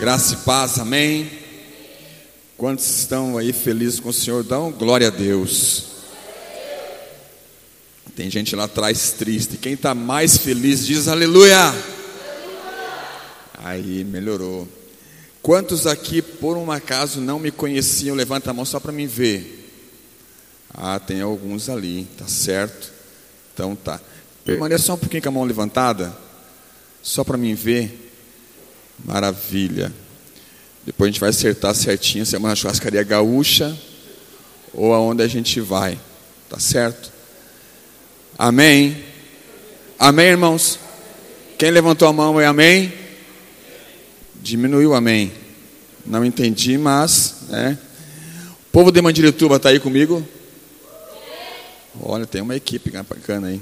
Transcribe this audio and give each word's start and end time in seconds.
Graça 0.00 0.32
e 0.32 0.36
paz, 0.38 0.78
amém. 0.78 1.30
Quantos 2.56 2.88
estão 2.88 3.36
aí 3.36 3.52
felizes 3.52 4.00
com 4.00 4.08
o 4.08 4.14
Senhor? 4.14 4.42
Dão 4.42 4.72
glória 4.72 5.08
a 5.08 5.10
Deus. 5.10 5.88
Tem 8.16 8.30
gente 8.30 8.56
lá 8.56 8.64
atrás 8.64 9.10
triste. 9.10 9.58
Quem 9.58 9.74
está 9.74 9.94
mais 9.94 10.38
feliz 10.38 10.86
diz 10.86 11.06
aleluia. 11.06 11.74
Aí 13.58 14.02
melhorou. 14.02 14.66
Quantos 15.42 15.86
aqui, 15.86 16.22
por 16.22 16.56
um 16.56 16.72
acaso, 16.72 17.20
não 17.20 17.38
me 17.38 17.50
conheciam? 17.50 18.16
Levanta 18.16 18.52
a 18.52 18.54
mão 18.54 18.64
só 18.64 18.80
para 18.80 18.92
me 18.92 19.06
ver. 19.06 19.70
Ah, 20.72 20.98
tem 20.98 21.20
alguns 21.20 21.68
ali, 21.68 22.08
tá 22.16 22.26
certo. 22.26 22.90
Então 23.52 23.76
tá. 23.76 24.00
Permaneça 24.46 24.84
só 24.84 24.94
um 24.94 24.98
pouquinho 24.98 25.22
com 25.22 25.28
a 25.28 25.32
mão 25.32 25.44
levantada, 25.44 26.16
só 27.02 27.22
para 27.22 27.36
mim 27.36 27.52
ver. 27.52 28.09
Maravilha. 29.04 29.92
Depois 30.84 31.08
a 31.08 31.10
gente 31.12 31.20
vai 31.20 31.30
acertar 31.30 31.74
certinho 31.74 32.24
se 32.24 32.34
é 32.34 32.38
uma 32.38 32.54
churrascaria 32.54 33.02
gaúcha 33.02 33.76
ou 34.72 34.94
aonde 34.94 35.22
a 35.22 35.28
gente 35.28 35.60
vai. 35.60 35.98
Tá 36.48 36.58
certo? 36.58 37.12
Amém. 38.38 39.04
Amém, 39.98 40.26
irmãos? 40.26 40.78
Quem 41.58 41.70
levantou 41.70 42.08
a 42.08 42.12
mão 42.12 42.40
é 42.40 42.46
amém? 42.46 42.92
Diminuiu, 44.34 44.94
amém. 44.94 45.30
Não 46.06 46.24
entendi, 46.24 46.78
mas, 46.78 47.42
né? 47.50 47.78
O 48.62 48.72
povo 48.72 48.90
de 48.90 49.02
Mandirituba 49.02 49.56
está 49.56 49.68
aí 49.68 49.78
comigo? 49.78 50.26
Olha, 52.00 52.26
tem 52.26 52.40
uma 52.40 52.56
equipe 52.56 52.90
bacana 52.90 53.48
aí. 53.48 53.60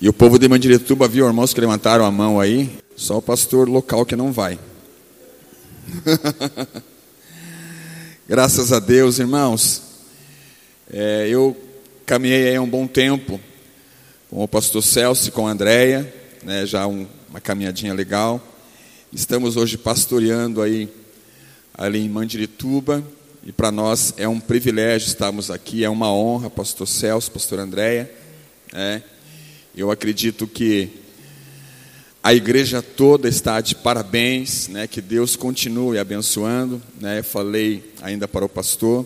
E 0.00 0.08
o 0.08 0.12
povo 0.12 0.38
de 0.38 0.48
Mandirituba 0.48 1.08
viu 1.08 1.26
irmãos 1.26 1.52
que 1.52 1.60
levantaram 1.60 2.04
a 2.04 2.10
mão 2.10 2.38
aí. 2.38 2.83
Só 2.96 3.18
o 3.18 3.22
pastor 3.22 3.68
local 3.68 4.06
que 4.06 4.14
não 4.14 4.30
vai. 4.30 4.56
Graças 8.28 8.72
a 8.72 8.78
Deus, 8.78 9.18
irmãos. 9.18 9.82
É, 10.88 11.26
eu 11.28 11.56
caminhei 12.06 12.50
aí 12.50 12.58
um 12.58 12.68
bom 12.68 12.86
tempo 12.86 13.40
com 14.30 14.44
o 14.44 14.48
pastor 14.48 14.80
Celso 14.80 15.28
e 15.28 15.32
com 15.32 15.46
a 15.46 15.50
Andréia, 15.50 16.14
né, 16.44 16.64
já 16.66 16.86
um, 16.86 17.04
uma 17.28 17.40
caminhadinha 17.40 17.92
legal. 17.92 18.40
Estamos 19.12 19.56
hoje 19.56 19.76
pastoreando 19.76 20.62
aí 20.62 20.88
ali 21.76 21.98
em 21.98 22.08
Mandirituba 22.08 23.02
e 23.44 23.50
para 23.50 23.72
nós 23.72 24.14
é 24.16 24.28
um 24.28 24.38
privilégio 24.38 25.08
estarmos 25.08 25.50
aqui, 25.50 25.82
é 25.82 25.90
uma 25.90 26.12
honra, 26.12 26.48
pastor 26.48 26.86
Celso, 26.86 27.32
pastor 27.32 27.58
Andréia. 27.58 28.08
Né. 28.72 29.02
Eu 29.76 29.90
acredito 29.90 30.46
que 30.46 31.03
a 32.24 32.32
igreja 32.32 32.80
toda 32.80 33.28
está 33.28 33.60
de 33.60 33.74
parabéns, 33.74 34.68
né? 34.68 34.86
Que 34.86 35.02
Deus 35.02 35.36
continue 35.36 35.98
abençoando, 35.98 36.80
né? 36.98 37.22
Falei 37.22 37.92
ainda 38.00 38.26
para 38.26 38.46
o 38.46 38.48
pastor 38.48 39.04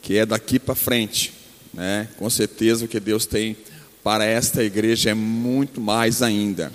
que 0.00 0.16
é 0.16 0.24
daqui 0.24 0.58
para 0.58 0.74
frente, 0.74 1.34
né? 1.74 2.08
Com 2.16 2.30
certeza 2.30 2.86
o 2.86 2.88
que 2.88 2.98
Deus 2.98 3.26
tem 3.26 3.54
para 4.02 4.24
esta 4.24 4.64
igreja 4.64 5.10
é 5.10 5.14
muito 5.14 5.78
mais 5.78 6.22
ainda. 6.22 6.72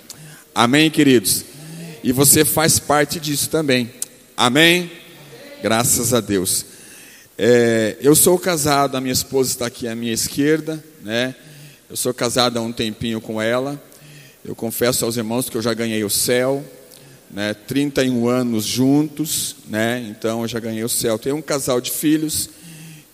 Amém, 0.54 0.92
queridos. 0.92 1.44
E 2.04 2.12
você 2.12 2.44
faz 2.44 2.78
parte 2.78 3.18
disso 3.18 3.50
também. 3.50 3.90
Amém. 4.36 4.88
Graças 5.60 6.14
a 6.14 6.20
Deus. 6.20 6.66
É, 7.36 7.96
eu 8.00 8.14
sou 8.14 8.38
casado, 8.38 8.96
a 8.96 9.00
minha 9.00 9.12
esposa 9.12 9.50
está 9.50 9.66
aqui 9.66 9.88
à 9.88 9.96
minha 9.96 10.12
esquerda, 10.12 10.84
né? 11.02 11.34
Eu 11.88 11.96
sou 11.96 12.14
casado 12.14 12.60
há 12.60 12.62
um 12.62 12.70
tempinho 12.70 13.20
com 13.20 13.42
ela. 13.42 13.89
Eu 14.42 14.54
confesso 14.54 15.04
aos 15.04 15.18
irmãos 15.18 15.50
que 15.50 15.56
eu 15.56 15.60
já 15.60 15.74
ganhei 15.74 16.02
o 16.02 16.08
céu, 16.08 16.64
né, 17.30 17.52
31 17.52 18.26
anos 18.26 18.64
juntos, 18.64 19.56
né, 19.68 20.06
então 20.08 20.40
eu 20.40 20.48
já 20.48 20.58
ganhei 20.58 20.82
o 20.82 20.88
céu. 20.88 21.18
Tenho 21.18 21.36
um 21.36 21.42
casal 21.42 21.78
de 21.78 21.90
filhos, 21.90 22.48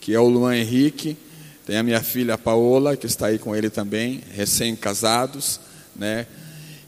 que 0.01 0.15
é 0.15 0.21
o 0.21 0.29
Luan 0.29 0.57
Henrique, 0.57 1.17
tem 1.67 1.77
a 1.79 1.83
minha 1.83 2.01
filha 2.01 2.39
Paola, 2.39 2.97
que 2.97 3.07
está 3.07 3.27
aí 3.27 3.41
com 3.41 3.57
ele 3.57 3.69
também, 3.69 4.23
recém-casados, 4.35 5.59
né, 5.97 6.27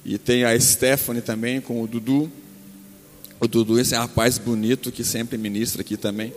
e 0.05 0.17
tem 0.19 0.45
a 0.45 0.59
Stephanie 0.59 1.21
também 1.21 1.61
com 1.61 1.83
o 1.83 1.87
Dudu. 1.89 2.31
O 3.41 3.49
Dudu, 3.49 3.81
esse 3.81 3.97
é 3.97 3.99
um 3.99 4.03
rapaz 4.03 4.39
bonito 4.39 4.93
que 4.93 5.03
sempre 5.03 5.37
ministra 5.37 5.83
aqui 5.83 5.97
também. 5.97 6.33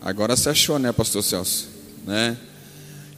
Agora 0.00 0.36
se 0.36 0.48
achou, 0.48 0.78
né, 0.78 0.92
Pastor 0.92 1.22
Celso? 1.24 1.68
Né? 2.06 2.36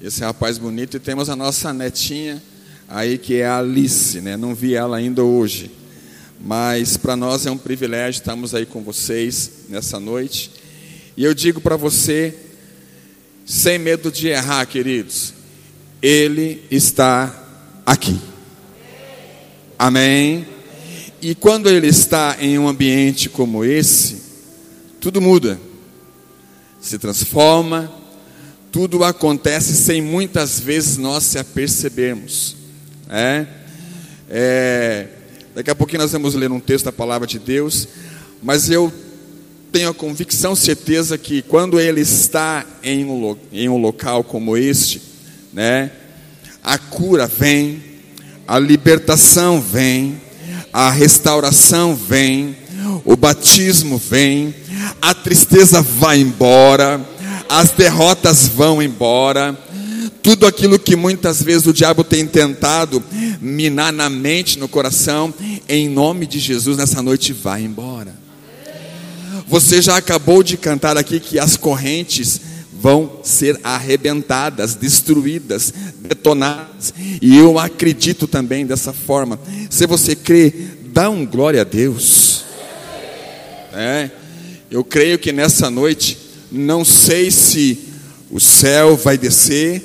Esse 0.03 0.21
rapaz 0.21 0.59
bonito, 0.59 0.97
e 0.97 1.01
temos 1.01 1.31
a 1.31 1.37
nossa 1.37 1.73
netinha 1.73 2.43
aí 2.89 3.17
que 3.17 3.37
é 3.37 3.47
a 3.47 3.59
Alice, 3.59 4.21
né? 4.21 4.37
Não 4.37 4.53
vi 4.53 4.75
ela 4.75 4.97
ainda 4.97 5.23
hoje, 5.23 5.71
mas 6.41 6.97
para 6.97 7.15
nós 7.15 7.47
é 7.47 7.53
um 7.53 7.57
privilégio 7.57 8.19
estarmos 8.19 8.53
aí 8.53 8.67
com 8.67 8.83
vocês 8.83 9.67
nessa 9.69 10.01
noite. 10.01 10.51
E 11.17 11.23
eu 11.23 11.33
digo 11.33 11.61
para 11.61 11.77
você, 11.77 12.35
sem 13.47 13.79
medo 13.79 14.11
de 14.11 14.27
errar, 14.27 14.67
queridos, 14.67 15.35
Ele 16.03 16.65
está 16.69 17.33
aqui. 17.87 18.19
Amém. 19.79 20.45
E 21.21 21.33
quando 21.37 21.69
Ele 21.69 21.87
está 21.87 22.39
em 22.41 22.59
um 22.59 22.67
ambiente 22.67 23.29
como 23.29 23.65
esse, 23.65 24.21
tudo 25.01 25.21
muda, 25.21 25.61
se 26.81 26.99
transforma, 26.99 28.02
tudo 28.73 29.05
acontece 29.05 29.75
sem 29.75 30.01
muitas 30.01 30.59
vezes 30.59 30.97
nós 30.97 31.25
se 31.25 31.39
apercebermos. 31.39 32.57
É? 33.11 33.47
É, 34.31 35.09
daqui 35.55 35.71
a 35.71 35.75
pouquinho 35.75 36.01
nós 36.01 36.13
vamos 36.13 36.35
ler 36.35 36.51
um 36.51 36.59
texto 36.59 36.87
da 36.87 36.93
palavra 36.93 37.27
de 37.27 37.39
Deus, 37.39 37.87
mas 38.43 38.71
eu 38.71 38.91
tenho 39.71 39.91
a 39.91 39.95
convicção, 39.95 40.57
certeza 40.57 41.19
que 41.19 41.43
quando 41.43 41.79
ele 41.79 42.01
está 42.01 42.65
em 42.83 43.05
um, 43.05 43.37
em 43.53 43.69
um 43.69 43.77
local 43.77 44.25
como 44.25 44.57
este, 44.57 45.03
né, 45.53 45.91
a 46.65 46.79
cura 46.79 47.27
vem, 47.27 47.83
a 48.49 48.59
libertação 48.59 49.61
vem, 49.61 50.19
a 50.73 50.91
restauração 50.91 51.95
vem, 51.95 52.57
o 53.05 53.17
batismo 53.17 53.99
vem, 53.99 54.55
a 55.01 55.15
tristeza 55.15 55.83
vai 55.83 56.21
embora, 56.21 57.12
as 57.53 57.71
derrotas 57.71 58.49
vão 58.49 58.83
embora, 58.83 59.55
tudo 60.23 60.47
aquilo 60.47 60.79
que 60.79 60.97
muitas 60.97 61.43
vezes 61.43 61.67
o 61.67 61.73
diabo 61.73 62.03
tem 62.03 62.27
tentado 62.27 63.05
minar 63.43 63.93
na 63.93 64.09
mente, 64.09 64.59
no 64.59 64.67
coração, 64.67 65.35
em 65.69 65.87
nome 65.87 66.27
de 66.27 66.39
Jesus, 66.39 66.79
nessa 66.79 67.03
noite 67.03 67.35
vai 67.35 67.63
embora. 67.63 68.15
Você 69.47 69.83
já 69.83 69.99
acabou 69.99 70.43
de 70.43 70.57
cantar 70.57 70.97
aqui 70.97 71.21
que 71.21 71.39
as 71.39 71.55
correntes 71.55 72.41
vão 72.73 73.21
ser 73.23 73.61
arrebentadas, 73.63 74.75
destruídas, 74.75 75.75
detonadas, 75.99 76.95
e 77.21 77.37
eu 77.37 77.59
acredito 77.59 78.27
também 78.27 78.65
dessa 78.65 78.95
forma. 78.95 79.39
Se 79.69 79.87
você 79.87 80.17
crê, 80.17 80.55
dá 80.87 81.11
um 81.11 81.27
glória 81.27 81.61
a 81.61 81.65
Deus. 81.65 82.45
É, 83.75 84.11
eu 84.71 84.83
creio 84.83 85.19
que 85.19 85.33
nessa 85.33 85.69
noite 85.69 86.22
não 86.53 86.85
sei 86.85 87.31
se 87.31 87.79
o 88.31 88.39
céu 88.39 88.97
vai 88.97 89.17
descer 89.17 89.83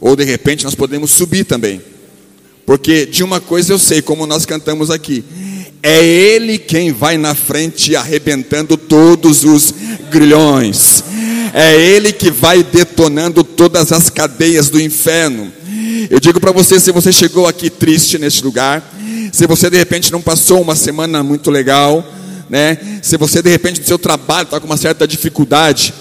ou 0.00 0.14
de 0.14 0.24
repente 0.24 0.64
nós 0.64 0.74
podemos 0.74 1.10
subir 1.10 1.44
também. 1.44 1.80
Porque 2.64 3.04
de 3.04 3.24
uma 3.24 3.40
coisa 3.40 3.72
eu 3.72 3.78
sei, 3.78 4.00
como 4.00 4.26
nós 4.26 4.46
cantamos 4.46 4.90
aqui, 4.90 5.24
é 5.82 6.04
Ele 6.04 6.58
quem 6.58 6.92
vai 6.92 7.18
na 7.18 7.34
frente 7.34 7.96
arrebentando 7.96 8.76
todos 8.76 9.44
os 9.44 9.74
grilhões, 10.10 11.02
é 11.52 11.74
Ele 11.74 12.12
que 12.12 12.30
vai 12.30 12.62
detonando 12.62 13.42
todas 13.42 13.92
as 13.92 14.08
cadeias 14.08 14.68
do 14.68 14.80
inferno. 14.80 15.52
Eu 16.08 16.20
digo 16.20 16.38
para 16.40 16.52
você: 16.52 16.78
se 16.78 16.92
você 16.92 17.10
chegou 17.12 17.46
aqui 17.46 17.68
triste 17.68 18.18
neste 18.18 18.44
lugar, 18.44 18.82
se 19.32 19.46
você 19.46 19.68
de 19.68 19.76
repente 19.76 20.12
não 20.12 20.20
passou 20.20 20.60
uma 20.60 20.76
semana 20.76 21.22
muito 21.22 21.50
legal, 21.50 22.06
né? 22.48 22.78
Se 23.02 23.16
você 23.16 23.42
de 23.42 23.50
repente 23.50 23.80
no 23.80 23.86
seu 23.86 23.98
trabalho 23.98 24.44
está 24.44 24.60
com 24.60 24.66
uma 24.66 24.76
certa 24.76 25.06
dificuldade, 25.06 25.92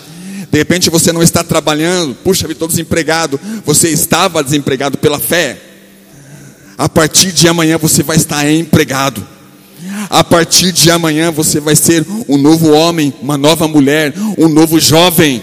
de 0.52 0.58
repente 0.58 0.90
você 0.90 1.14
não 1.14 1.22
está 1.22 1.44
trabalhando, 1.44 2.16
puxa, 2.16 2.48
estou 2.52 2.68
desempregado. 2.68 3.40
Você 3.66 3.90
estava 3.90 4.44
desempregado 4.44 4.98
pela 4.98 5.20
fé. 5.20 5.58
A 6.78 6.90
partir 6.90 7.32
de 7.32 7.48
amanhã 7.48 7.78
você 7.78 8.02
vai 8.02 8.18
estar 8.18 8.50
empregado. 8.50 9.26
A 10.10 10.24
partir 10.24 10.72
de 10.72 10.90
amanhã 10.90 11.32
você 11.32 11.60
vai 11.60 11.76
ser 11.76 12.06
um 12.28 12.38
novo 12.38 12.72
homem, 12.72 13.14
uma 13.22 13.38
nova 13.38 13.68
mulher, 13.68 14.14
um 14.38 14.48
novo 14.48 14.80
jovem. 14.80 15.42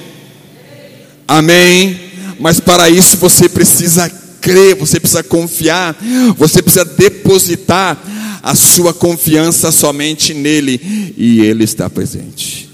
Amém. 1.28 2.00
Mas 2.40 2.58
para 2.58 2.90
isso 2.90 3.16
você 3.16 3.48
precisa 3.48 4.10
crer, 4.40 4.74
você 4.74 4.98
precisa 4.98 5.22
confiar, 5.22 5.96
você 6.36 6.62
precisa 6.62 6.84
depositar 6.84 7.98
a 8.42 8.54
sua 8.54 8.92
confiança 8.92 9.70
somente 9.70 10.34
nele 10.34 11.14
e 11.16 11.40
ele 11.40 11.64
está 11.64 11.88
presente. 11.88 12.65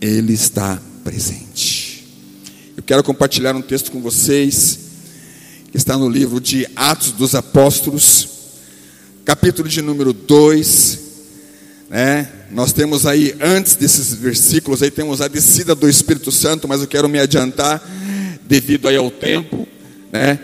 Ele 0.00 0.32
está 0.32 0.80
presente. 1.04 2.08
Eu 2.74 2.82
quero 2.82 3.04
compartilhar 3.04 3.54
um 3.54 3.60
texto 3.60 3.92
com 3.92 4.00
vocês, 4.00 4.78
que 5.70 5.76
está 5.76 5.98
no 5.98 6.08
livro 6.08 6.40
de 6.40 6.66
Atos 6.74 7.12
dos 7.12 7.34
Apóstolos, 7.34 8.28
capítulo 9.26 9.68
de 9.68 9.82
número 9.82 10.14
2, 10.14 10.98
né? 11.90 12.28
Nós 12.50 12.72
temos 12.72 13.04
aí, 13.04 13.34
antes 13.40 13.76
desses 13.76 14.14
versículos, 14.14 14.82
aí 14.82 14.90
temos 14.90 15.20
a 15.20 15.28
descida 15.28 15.74
do 15.74 15.88
Espírito 15.88 16.32
Santo, 16.32 16.66
mas 16.66 16.80
eu 16.80 16.86
quero 16.86 17.08
me 17.08 17.18
adiantar, 17.18 17.86
devido 18.48 18.88
aí 18.88 18.96
ao 18.96 19.10
tempo, 19.10 19.68
né? 20.10 20.38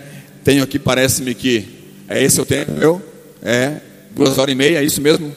Tenho 0.44 0.62
aqui, 0.62 0.78
parece-me 0.78 1.34
que, 1.34 1.66
é 2.08 2.22
esse 2.22 2.38
o 2.40 2.44
tempo, 2.44 2.72
meu? 2.72 3.02
É, 3.42 3.80
duas 4.14 4.36
horas 4.36 4.52
e 4.52 4.56
meia, 4.56 4.78
é 4.78 4.84
isso 4.84 5.00
mesmo? 5.00 5.34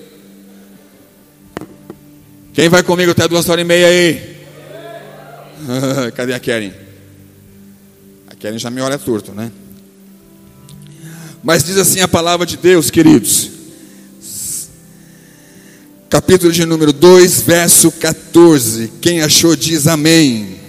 Quem 2.59 2.67
vai 2.67 2.83
comigo 2.83 3.11
até 3.11 3.25
duas 3.25 3.47
horas 3.47 3.63
e 3.63 3.65
meia 3.65 3.87
aí? 3.87 4.35
Cadê 6.13 6.33
a 6.33 6.39
Karen? 6.41 6.73
A 8.27 8.35
Karen 8.35 8.59
já 8.59 8.69
me 8.69 8.81
olha 8.81 8.97
torto, 8.97 9.31
né? 9.31 9.49
Mas 11.41 11.63
diz 11.63 11.77
assim 11.77 12.01
a 12.01 12.07
palavra 12.09 12.45
de 12.45 12.57
Deus, 12.57 12.89
queridos. 12.91 13.49
Capítulo 16.09 16.51
de 16.51 16.65
número 16.65 16.91
2, 16.91 17.43
verso 17.43 17.93
14. 17.93 18.91
Quem 18.99 19.21
achou 19.21 19.55
diz 19.55 19.87
amém. 19.87 20.59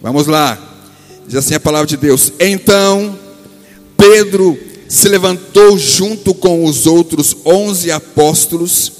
Vamos 0.00 0.26
lá. 0.26 0.58
Diz 1.28 1.36
assim 1.36 1.52
a 1.56 1.60
palavra 1.60 1.86
de 1.86 1.98
Deus. 1.98 2.32
Então 2.40 3.18
Pedro 3.98 4.58
se 4.88 5.10
levantou 5.10 5.76
junto 5.76 6.32
com 6.32 6.64
os 6.64 6.86
outros 6.86 7.36
onze 7.44 7.90
apóstolos 7.90 8.96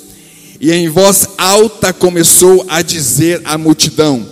e 0.61 0.73
em 0.73 0.89
voz 0.89 1.29
alta 1.37 1.93
começou 1.93 2.65
a 2.69 2.83
dizer 2.83 3.41
à 3.45 3.59
multidão: 3.59 4.27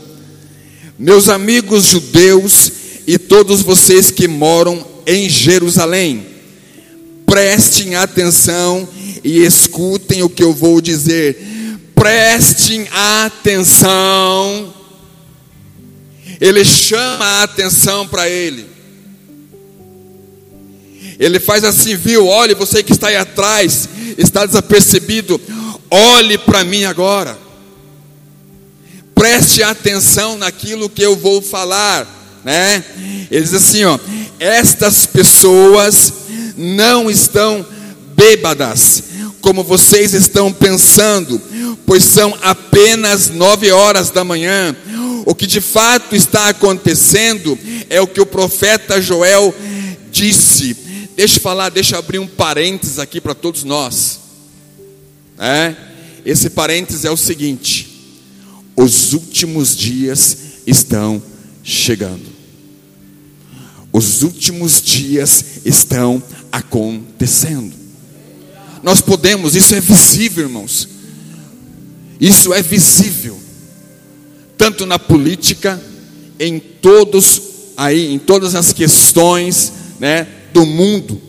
Meus 0.98 1.28
amigos 1.28 1.84
judeus 1.86 2.72
e 3.06 3.18
todos 3.18 3.62
vocês 3.62 4.10
que 4.10 4.26
moram 4.26 4.86
em 5.06 5.28
Jerusalém, 5.28 6.26
prestem 7.26 7.94
atenção 7.96 8.88
e 9.22 9.44
escutem 9.44 10.22
o 10.22 10.28
que 10.28 10.42
eu 10.42 10.52
vou 10.52 10.80
dizer. 10.80 11.36
Prestem 11.94 12.86
atenção. 12.92 14.72
Ele 16.40 16.64
chama 16.64 17.24
a 17.24 17.42
atenção 17.44 18.06
para 18.08 18.28
ele. 18.28 18.66
Ele 21.18 21.38
faz 21.38 21.64
assim, 21.64 21.96
viu? 21.96 22.26
Olhe, 22.26 22.54
você 22.54 22.82
que 22.82 22.92
está 22.92 23.08
aí 23.08 23.16
atrás, 23.16 23.88
está 24.18 24.44
desapercebido. 24.44 25.40
Olhe 25.96 26.36
para 26.36 26.64
mim 26.64 26.82
agora. 26.82 27.38
Preste 29.14 29.62
atenção 29.62 30.36
naquilo 30.36 30.90
que 30.90 31.02
eu 31.02 31.14
vou 31.14 31.40
falar, 31.40 32.04
né? 32.44 32.84
Ele 33.30 33.40
diz 33.40 33.54
assim, 33.54 33.84
ó: 33.84 33.96
Estas 34.40 35.06
pessoas 35.06 36.12
não 36.56 37.08
estão 37.08 37.64
bêbadas, 38.16 39.04
como 39.40 39.62
vocês 39.62 40.14
estão 40.14 40.52
pensando, 40.52 41.40
pois 41.86 42.02
são 42.02 42.36
apenas 42.42 43.30
nove 43.30 43.70
horas 43.70 44.10
da 44.10 44.24
manhã. 44.24 44.74
O 45.24 45.32
que 45.32 45.46
de 45.46 45.60
fato 45.60 46.16
está 46.16 46.48
acontecendo 46.48 47.56
é 47.88 48.00
o 48.00 48.08
que 48.08 48.20
o 48.20 48.26
profeta 48.26 49.00
Joel 49.00 49.54
disse. 50.10 50.76
Deixa 51.16 51.36
eu 51.36 51.40
falar, 51.40 51.68
deixa 51.68 51.94
eu 51.94 52.00
abrir 52.00 52.18
um 52.18 52.26
parênteses 52.26 52.98
aqui 52.98 53.20
para 53.20 53.32
todos 53.32 53.62
nós. 53.62 54.23
É? 55.38 55.74
Esse 56.24 56.50
parênteses 56.50 57.04
é 57.04 57.10
o 57.10 57.16
seguinte: 57.16 57.88
os 58.76 59.12
últimos 59.12 59.76
dias 59.76 60.36
estão 60.66 61.22
chegando. 61.62 62.34
Os 63.92 64.22
últimos 64.22 64.82
dias 64.82 65.44
estão 65.64 66.22
acontecendo. 66.50 67.72
Nós 68.82 69.00
podemos, 69.00 69.54
isso 69.54 69.74
é 69.74 69.80
visível, 69.80 70.44
irmãos. 70.44 70.88
Isso 72.20 72.52
é 72.52 72.60
visível. 72.60 73.38
Tanto 74.58 74.84
na 74.84 74.98
política, 74.98 75.80
em 76.38 76.58
todos 76.58 77.40
aí, 77.76 78.12
em 78.12 78.18
todas 78.18 78.54
as 78.54 78.72
questões, 78.72 79.72
né, 79.98 80.26
do 80.52 80.66
mundo. 80.66 81.20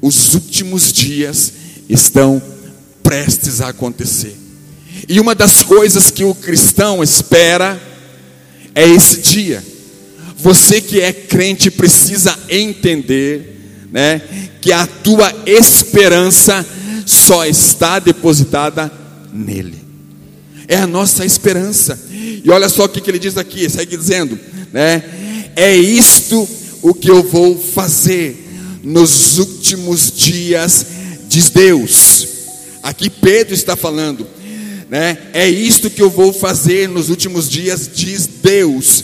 Os 0.00 0.34
últimos 0.34 0.92
dias 0.92 1.52
estão 1.88 2.42
prestes 3.14 3.60
a 3.60 3.68
acontecer. 3.68 4.36
E 5.08 5.20
uma 5.20 5.36
das 5.36 5.62
coisas 5.62 6.10
que 6.10 6.24
o 6.24 6.34
cristão 6.34 7.00
espera 7.00 7.80
é 8.74 8.88
esse 8.88 9.20
dia. 9.20 9.62
Você 10.36 10.80
que 10.80 11.00
é 11.00 11.12
crente 11.12 11.70
precisa 11.70 12.36
entender, 12.48 13.86
né, 13.92 14.20
que 14.60 14.72
a 14.72 14.84
tua 14.84 15.32
esperança 15.46 16.66
só 17.06 17.46
está 17.46 18.00
depositada 18.00 18.90
nele. 19.32 19.78
É 20.66 20.76
a 20.76 20.86
nossa 20.86 21.24
esperança. 21.24 21.98
E 22.10 22.50
olha 22.50 22.68
só 22.68 22.84
o 22.84 22.88
que, 22.88 23.08
ele 23.08 23.18
diz 23.18 23.36
aqui, 23.36 23.68
segue 23.70 23.96
dizendo, 23.96 24.38
né? 24.72 25.02
É 25.54 25.76
isto 25.76 26.48
o 26.82 26.92
que 26.92 27.10
eu 27.10 27.22
vou 27.22 27.56
fazer 27.56 28.80
nos 28.82 29.38
últimos 29.38 30.10
dias, 30.10 30.86
diz 31.28 31.50
Deus. 31.50 32.33
Aqui 32.84 33.08
Pedro 33.08 33.54
está 33.54 33.74
falando, 33.74 34.26
né? 34.90 35.16
É 35.32 35.48
isto 35.48 35.88
que 35.88 36.02
eu 36.02 36.10
vou 36.10 36.34
fazer 36.34 36.86
nos 36.86 37.08
últimos 37.08 37.48
dias, 37.48 37.88
diz 37.90 38.26
Deus. 38.26 39.02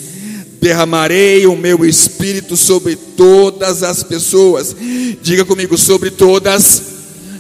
Derramarei 0.61 1.47
o 1.47 1.57
meu 1.57 1.87
espírito 1.87 2.59
sobre 2.59 2.95
todas 2.95 3.83
as 3.83 4.03
pessoas. 4.03 4.77
Diga 5.23 5.47
comigo, 5.47 5.79
sobre 5.79 6.11
todas. 6.11 6.83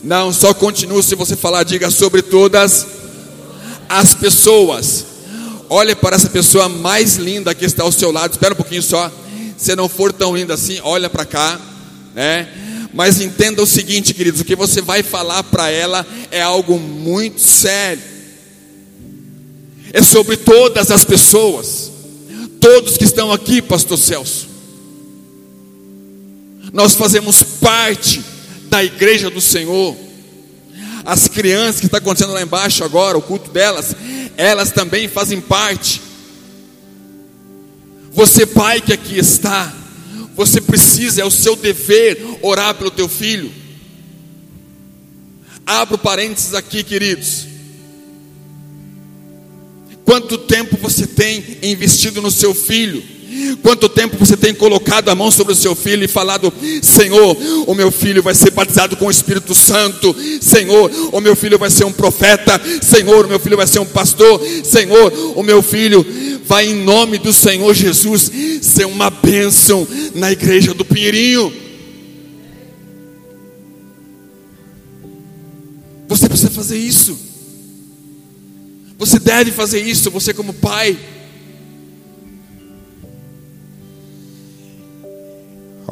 Não, 0.02 0.32
só 0.32 0.54
continue 0.54 1.02
se 1.02 1.14
você 1.14 1.36
falar, 1.36 1.62
diga 1.62 1.90
sobre 1.90 2.22
todas 2.22 2.86
as 3.86 4.14
pessoas. 4.14 5.04
Olhe 5.68 5.94
para 5.94 6.16
essa 6.16 6.30
pessoa 6.30 6.70
mais 6.70 7.16
linda 7.16 7.54
que 7.54 7.66
está 7.66 7.82
ao 7.82 7.92
seu 7.92 8.10
lado. 8.10 8.32
Espera 8.32 8.54
um 8.54 8.56
pouquinho 8.56 8.82
só. 8.82 9.12
Se 9.58 9.76
não 9.76 9.90
for 9.90 10.10
tão 10.10 10.34
lindo 10.34 10.54
assim, 10.54 10.80
olha 10.82 11.10
para 11.10 11.26
cá, 11.26 11.60
né? 12.14 12.48
Mas 12.92 13.20
entenda 13.20 13.62
o 13.62 13.66
seguinte, 13.66 14.14
queridos: 14.14 14.40
o 14.40 14.44
que 14.44 14.56
você 14.56 14.80
vai 14.80 15.02
falar 15.02 15.42
para 15.44 15.70
ela 15.70 16.06
é 16.30 16.40
algo 16.42 16.78
muito 16.78 17.40
sério. 17.40 18.02
É 19.92 20.02
sobre 20.02 20.36
todas 20.36 20.90
as 20.90 21.04
pessoas, 21.04 21.90
todos 22.60 22.96
que 22.96 23.04
estão 23.04 23.32
aqui, 23.32 23.60
Pastor 23.60 23.98
Celso. 23.98 24.48
Nós 26.72 26.94
fazemos 26.94 27.42
parte 27.42 28.22
da 28.68 28.82
igreja 28.84 29.28
do 29.28 29.40
Senhor. 29.40 29.96
As 31.04 31.26
crianças 31.26 31.80
que 31.80 31.86
está 31.86 31.98
acontecendo 31.98 32.32
lá 32.32 32.42
embaixo 32.42 32.84
agora, 32.84 33.18
o 33.18 33.22
culto 33.22 33.50
delas, 33.50 33.96
elas 34.36 34.70
também 34.70 35.08
fazem 35.08 35.40
parte. 35.40 36.00
Você, 38.12 38.46
pai 38.46 38.80
que 38.80 38.92
aqui 38.92 39.18
está, 39.18 39.72
você 40.40 40.58
precisa, 40.58 41.20
é 41.20 41.24
o 41.24 41.30
seu 41.30 41.54
dever 41.54 42.18
orar 42.40 42.74
pelo 42.74 42.90
teu 42.90 43.06
filho. 43.06 43.52
Abro 45.66 45.98
parênteses 45.98 46.54
aqui, 46.54 46.82
queridos. 46.82 47.46
Quanto 50.02 50.38
tempo 50.38 50.78
você 50.78 51.06
tem 51.06 51.58
investido 51.62 52.22
no 52.22 52.30
seu 52.30 52.54
filho? 52.54 53.02
Quanto 53.62 53.88
tempo 53.88 54.16
você 54.16 54.36
tem 54.36 54.54
colocado 54.54 55.08
a 55.08 55.14
mão 55.14 55.30
sobre 55.30 55.52
o 55.52 55.56
seu 55.56 55.74
filho 55.74 56.04
e 56.04 56.08
falado: 56.08 56.52
Senhor, 56.82 57.36
o 57.66 57.74
meu 57.74 57.90
filho 57.90 58.22
vai 58.22 58.34
ser 58.34 58.50
batizado 58.50 58.96
com 58.96 59.06
o 59.06 59.10
Espírito 59.10 59.54
Santo. 59.54 60.14
Senhor, 60.40 60.90
o 61.12 61.20
meu 61.20 61.36
filho 61.36 61.58
vai 61.58 61.70
ser 61.70 61.84
um 61.84 61.92
profeta. 61.92 62.60
Senhor, 62.82 63.26
o 63.26 63.28
meu 63.28 63.38
filho 63.38 63.56
vai 63.56 63.66
ser 63.66 63.78
um 63.78 63.86
pastor. 63.86 64.40
Senhor, 64.64 65.12
o 65.36 65.42
meu 65.42 65.62
filho 65.62 66.04
vai, 66.46 66.66
em 66.66 66.74
nome 66.74 67.18
do 67.18 67.32
Senhor 67.32 67.72
Jesus, 67.74 68.30
ser 68.62 68.86
uma 68.86 69.10
bênção 69.10 69.86
na 70.14 70.32
igreja 70.32 70.74
do 70.74 70.84
Pinheirinho. 70.84 71.52
Você 76.08 76.28
precisa 76.28 76.50
fazer 76.50 76.76
isso. 76.76 77.16
Você 78.98 79.18
deve 79.18 79.52
fazer 79.52 79.80
isso, 79.80 80.10
você 80.10 80.34
como 80.34 80.52
pai. 80.52 80.98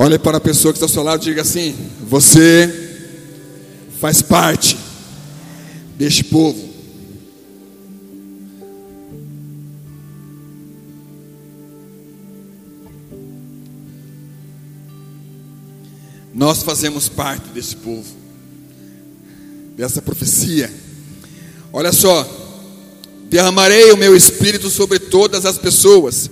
Olhe 0.01 0.17
para 0.17 0.37
a 0.37 0.41
pessoa 0.41 0.73
que 0.73 0.77
está 0.77 0.85
ao 0.85 0.89
seu 0.89 1.03
lado 1.03 1.21
e 1.23 1.25
diga 1.25 1.43
assim: 1.43 1.75
Você 2.09 2.73
faz 4.01 4.23
parte 4.23 4.79
deste 5.97 6.23
povo. 6.23 6.69
Nós 16.33 16.63
fazemos 16.63 17.09
parte 17.09 17.49
desse 17.49 17.75
povo, 17.75 18.07
dessa 19.77 20.01
profecia. 20.01 20.73
Olha 21.73 21.91
só, 21.91 22.25
derramarei 23.29 23.91
o 23.91 23.97
meu 23.97 24.15
espírito 24.15 24.71
sobre 24.71 25.01
todas 25.01 25.45
as 25.45 25.59
pessoas. 25.59 26.31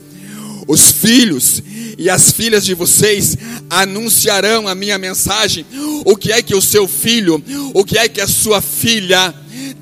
Os 0.69 0.93
filhos 0.93 1.61
e 1.99 2.11
as 2.11 2.31
filhas 2.31 2.65
de 2.65 2.75
vocês 2.75 3.37
anunciarão 3.71 4.69
a 4.69 4.75
minha 4.75 4.99
mensagem. 4.99 5.65
O 6.05 6.17
que 6.17 6.33
é 6.33 6.43
que 6.43 6.55
o 6.55 6.61
seu 6.61 6.87
filho, 6.87 7.43
o 7.73 7.85
que 7.85 7.99
é 7.99 8.09
que 8.09 8.21
a 8.21 8.29
sua 8.29 8.61
filha 8.61 9.35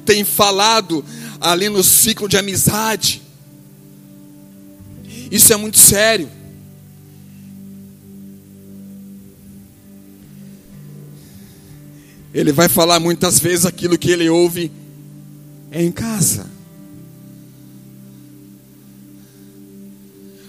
tem 0.05 0.25
falado 0.25 1.05
ali 1.41 1.69
no 1.69 1.83
ciclo 1.83 2.29
de 2.29 2.37
amizade? 2.37 3.23
Isso 5.31 5.53
é 5.53 5.57
muito 5.57 5.79
sério. 5.79 6.31
Ele 12.33 12.53
vai 12.53 12.69
falar 12.69 12.99
muitas 12.99 13.39
vezes 13.39 13.65
aquilo 13.65 13.99
que 13.99 14.11
ele 14.11 14.29
ouve 14.29 14.71
em 15.73 15.91
casa. 15.91 16.54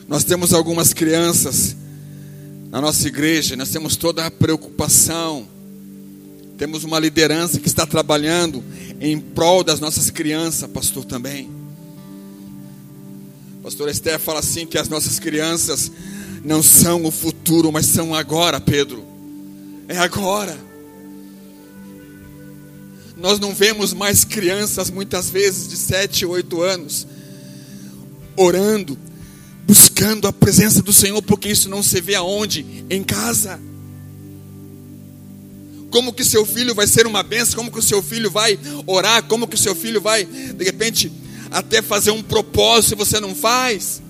Nós 0.08 0.24
temos 0.24 0.54
algumas 0.54 0.94
crianças 0.94 1.76
na 2.70 2.80
nossa 2.80 3.08
igreja, 3.08 3.56
nós 3.56 3.70
temos 3.70 3.96
toda 3.96 4.26
a 4.26 4.32
preocupação. 4.32 5.48
Temos 6.58 6.84
uma 6.84 7.00
liderança 7.00 7.60
que 7.60 7.68
está 7.68 7.86
trabalhando 7.86 8.64
em 9.00 9.20
prol 9.20 9.64
das 9.64 9.80
nossas 9.80 10.10
crianças, 10.10 10.70
pastor 10.70 11.04
também. 11.04 11.50
Pastor 13.62 13.90
Esther 13.90 14.20
fala 14.20 14.40
assim 14.40 14.66
que 14.66 14.78
as 14.78 14.88
nossas 14.88 15.20
crianças 15.20 15.92
não 16.44 16.62
são 16.62 17.04
o 17.04 17.12
futuro, 17.12 17.72
mas 17.72 17.88
são 17.88 18.14
agora, 18.14 18.62
Pedro. 18.62 19.04
É 19.88 19.98
agora. 19.98 20.58
Nós 23.18 23.40
não 23.40 23.56
vemos 23.56 23.94
mais 23.94 24.24
crianças, 24.24 24.92
muitas 24.92 25.30
vezes 25.30 25.68
de 25.68 25.78
sete, 25.78 26.26
oito 26.26 26.62
anos, 26.62 27.08
orando, 28.36 28.98
buscando 29.66 30.28
a 30.28 30.34
presença 30.34 30.82
do 30.82 30.94
Senhor, 30.94 31.22
porque 31.22 31.50
isso 31.50 31.70
não 31.70 31.82
se 31.82 32.00
vê 32.00 32.16
aonde? 32.16 32.86
Em 32.90 33.04
casa. 33.04 33.60
Como 35.90 36.14
que 36.14 36.24
seu 36.24 36.46
filho 36.46 36.76
vai 36.76 36.88
ser 36.88 37.08
uma 37.08 37.24
benção? 37.24 37.56
Como 37.56 37.72
que 37.72 37.80
o 37.80 37.82
seu 37.82 38.04
filho 38.04 38.30
vai 38.30 38.60
orar? 38.86 39.24
Como 39.24 39.48
que 39.48 39.56
o 39.56 39.58
seu 39.58 39.74
filho 39.74 40.02
vai, 40.02 40.26
de 40.26 40.64
repente, 40.64 41.12
até 41.50 41.82
fazer 41.82 42.12
um 42.12 42.22
propósito 42.22 42.90
se 42.90 42.96
você 42.96 43.20
não 43.20 43.34
faz? 43.34 44.02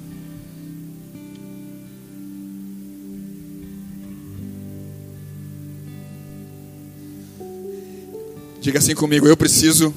Diga 8.60 8.80
assim 8.80 8.96
comigo: 8.96 9.28
eu 9.28 9.38
preciso 9.38 9.94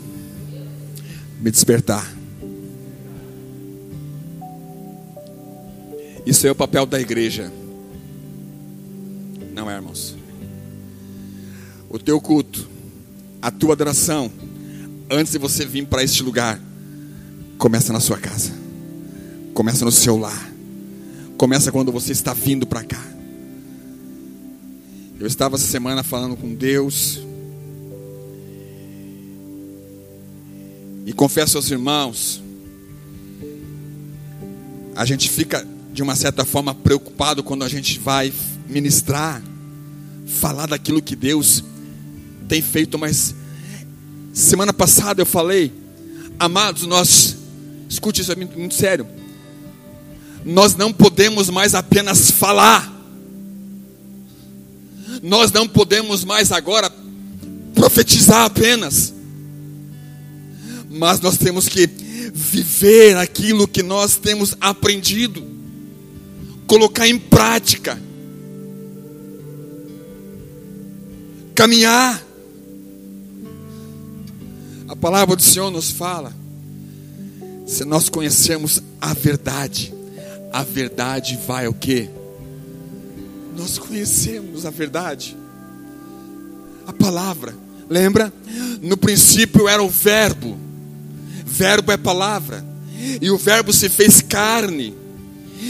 me 1.41 1.51
despertar. 1.51 2.18
Isso 6.29 6.47
é 6.47 6.51
o 6.51 6.55
papel 6.55 6.85
da 6.85 7.01
igreja. 7.01 7.51
Não 9.55 9.71
é, 9.71 9.77
irmãos? 9.77 10.15
O 11.89 11.99
teu 11.99 12.21
culto, 12.21 12.69
a 13.41 13.51
tua 13.51 13.73
adoração, 13.73 14.31
antes 15.11 15.33
de 15.33 15.39
você 15.39 15.65
vir 15.65 15.87
para 15.87 16.05
este 16.05 16.23
lugar, 16.23 16.61
começa 17.57 17.95
na 17.95 18.01
sua 18.01 18.19
casa, 18.19 18.53
começa 19.55 19.87
no 19.87 19.91
seu 19.91 20.19
lar, 20.19 20.53
começa 21.39 21.73
quando 21.73 21.91
você 21.91 22.13
está 22.13 22.35
vindo 22.35 22.67
para 22.67 22.85
cá. 22.85 23.03
Eu 25.19 25.27
estava 25.27 25.57
essa 25.57 25.67
semana 25.67 26.03
falando 26.03 26.37
com 26.37 26.55
Deus, 26.55 27.23
e 31.07 31.13
confesso 31.15 31.57
aos 31.57 31.71
irmãos, 31.71 32.43
a 34.95 35.07
gente 35.07 35.31
fica 35.31 35.67
de 35.99 36.03
uma 36.05 36.15
certa 36.15 36.45
forma 36.45 36.73
preocupado 36.73 37.43
quando 37.43 37.65
a 37.65 37.69
gente 37.69 37.99
vai 37.99 38.33
ministrar, 38.69 39.43
falar 40.29 40.67
daquilo 40.67 41.03
que 41.03 41.17
Deus 41.17 41.65
tem 42.47 42.63
feito, 42.63 42.97
mas 42.97 43.35
semana 44.33 44.73
passada 44.73 45.21
eu 45.21 45.27
falei, 45.27 45.73
amados, 46.39 46.87
nós, 46.87 47.37
escute 47.89 48.21
isso 48.21 48.31
é 48.31 48.37
muito, 48.37 48.57
muito 48.57 48.77
sério, 48.77 49.09
nós 50.45 50.77
não 50.77 50.93
podemos 50.93 51.51
mais 51.51 51.75
apenas 51.75 52.31
falar, 52.31 52.95
nós 55.21 55.51
não 55.51 55.67
podemos 55.67 56.23
mais 56.23 56.53
agora 56.53 56.93
profetizar 57.75 58.45
apenas, 58.45 59.13
mas 60.89 61.19
nós 61.19 61.37
temos 61.37 61.67
que 61.67 61.89
viver 62.33 63.17
aquilo 63.17 63.67
que 63.67 63.83
nós 63.83 64.17
temos 64.17 64.55
aprendido 64.61 65.48
colocar 66.69 67.09
em 67.09 67.19
prática, 67.19 67.99
caminhar. 71.55 72.23
A 74.87 74.95
palavra 74.95 75.35
do 75.35 75.43
Senhor 75.43 75.71
nos 75.71 75.91
fala: 75.91 76.33
se 77.67 77.85
nós 77.85 78.09
conhecermos 78.09 78.83
a 79.01 79.15
verdade, 79.15 79.93
a 80.53 80.63
verdade 80.63 81.39
vai 81.47 81.67
o 81.67 81.75
que? 81.75 82.09
Nós 83.57 83.79
conhecemos 83.79 84.65
a 84.65 84.71
verdade, 84.71 85.37
a 86.87 86.93
palavra. 86.93 87.55
Lembra? 87.91 88.31
No 88.83 88.99
princípio 88.99 89.67
era 89.67 89.83
o 89.83 89.89
Verbo, 89.89 90.59
Verbo 91.47 91.91
é 91.91 91.97
palavra, 91.97 92.63
e 93.21 93.31
o 93.31 93.39
Verbo 93.39 93.73
se 93.73 93.89
fez 93.89 94.21
carne 94.21 95.08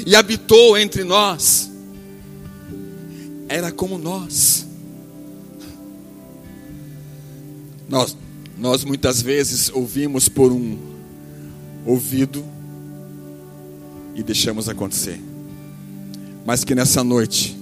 e 0.06 0.14
habitou 0.14 0.76
entre 0.76 1.04
nós. 1.04 1.70
Era 3.48 3.72
como 3.72 3.96
nós. 3.98 4.66
Nós, 7.88 8.16
nós 8.58 8.84
muitas 8.84 9.22
vezes 9.22 9.70
ouvimos 9.70 10.28
por 10.28 10.52
um 10.52 10.76
ouvido 11.86 12.44
e 14.14 14.22
deixamos 14.22 14.68
acontecer. 14.68 15.20
Mas 16.44 16.64
que 16.64 16.74
nessa 16.74 17.02
noite, 17.02 17.56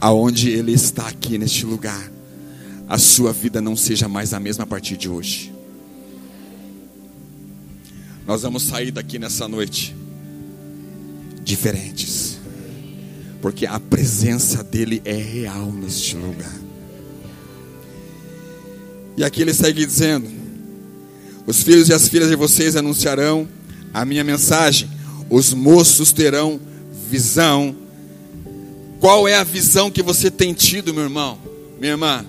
aonde 0.00 0.50
Ele 0.50 0.72
está 0.72 1.06
aqui 1.06 1.38
neste 1.38 1.64
lugar, 1.64 2.10
a 2.88 2.98
sua 2.98 3.32
vida 3.32 3.60
não 3.60 3.76
seja 3.76 4.08
mais 4.08 4.34
a 4.34 4.40
mesma 4.40 4.64
a 4.64 4.66
partir 4.66 4.96
de 4.96 5.08
hoje. 5.08 5.52
Nós 8.26 8.42
vamos 8.42 8.64
sair 8.64 8.90
daqui 8.90 9.18
nessa 9.18 9.46
noite 9.46 9.94
diferentes. 11.42 12.38
Porque 13.40 13.66
a 13.66 13.80
presença 13.80 14.62
dele 14.62 15.02
é 15.04 15.16
real 15.16 15.72
neste 15.72 16.16
lugar. 16.16 16.60
E 19.16 19.24
aqui 19.24 19.42
ele 19.42 19.52
segue 19.52 19.84
dizendo: 19.84 20.28
Os 21.46 21.62
filhos 21.62 21.88
e 21.88 21.92
as 21.92 22.08
filhas 22.08 22.28
de 22.28 22.36
vocês 22.36 22.76
anunciarão 22.76 23.48
a 23.92 24.04
minha 24.04 24.24
mensagem, 24.24 24.88
os 25.28 25.52
moços 25.52 26.12
terão 26.12 26.60
visão. 27.10 27.76
Qual 29.00 29.26
é 29.26 29.34
a 29.34 29.44
visão 29.44 29.90
que 29.90 30.02
você 30.02 30.30
tem 30.30 30.54
tido, 30.54 30.94
meu 30.94 31.02
irmão, 31.02 31.38
minha 31.78 31.92
irmã? 31.92 32.24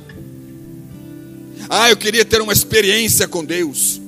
Ah, 1.70 1.89
eu 1.89 1.96
queria 1.96 2.25
ter 2.25 2.41
uma 2.41 2.51
experiência 2.51 3.27
com 3.27 3.46
Deus. 3.46 4.01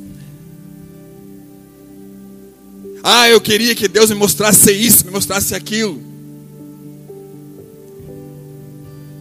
Ah, 3.08 3.30
eu 3.30 3.40
queria 3.40 3.76
que 3.76 3.88
Deus 3.88 4.10
me 4.10 4.16
mostrasse 4.16 4.72
isso, 4.72 5.06
me 5.06 5.12
mostrasse 5.12 5.54
aquilo. 5.54 6.02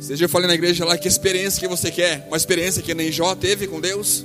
Seja 0.00 0.24
eu 0.24 0.28
falei 0.30 0.48
na 0.48 0.54
igreja 0.54 0.86
lá 0.86 0.96
que 0.96 1.06
experiência 1.06 1.60
que 1.60 1.68
você 1.68 1.90
quer, 1.90 2.24
uma 2.28 2.36
experiência 2.38 2.80
que 2.82 2.94
nem 2.94 3.12
Jó 3.12 3.34
teve 3.34 3.66
com 3.66 3.82
Deus. 3.82 4.24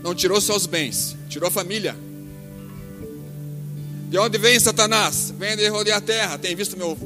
Não 0.00 0.14
tirou 0.14 0.40
seus 0.40 0.66
bens, 0.66 1.16
tirou 1.28 1.48
a 1.48 1.50
família. 1.50 1.96
De 4.08 4.18
onde 4.18 4.38
vem 4.38 4.60
Satanás? 4.60 5.34
Vem 5.36 5.56
de 5.56 5.66
rodear 5.66 5.98
a 5.98 6.00
terra. 6.00 6.38
Tem 6.38 6.54
visto 6.54 6.76
meu, 6.76 6.96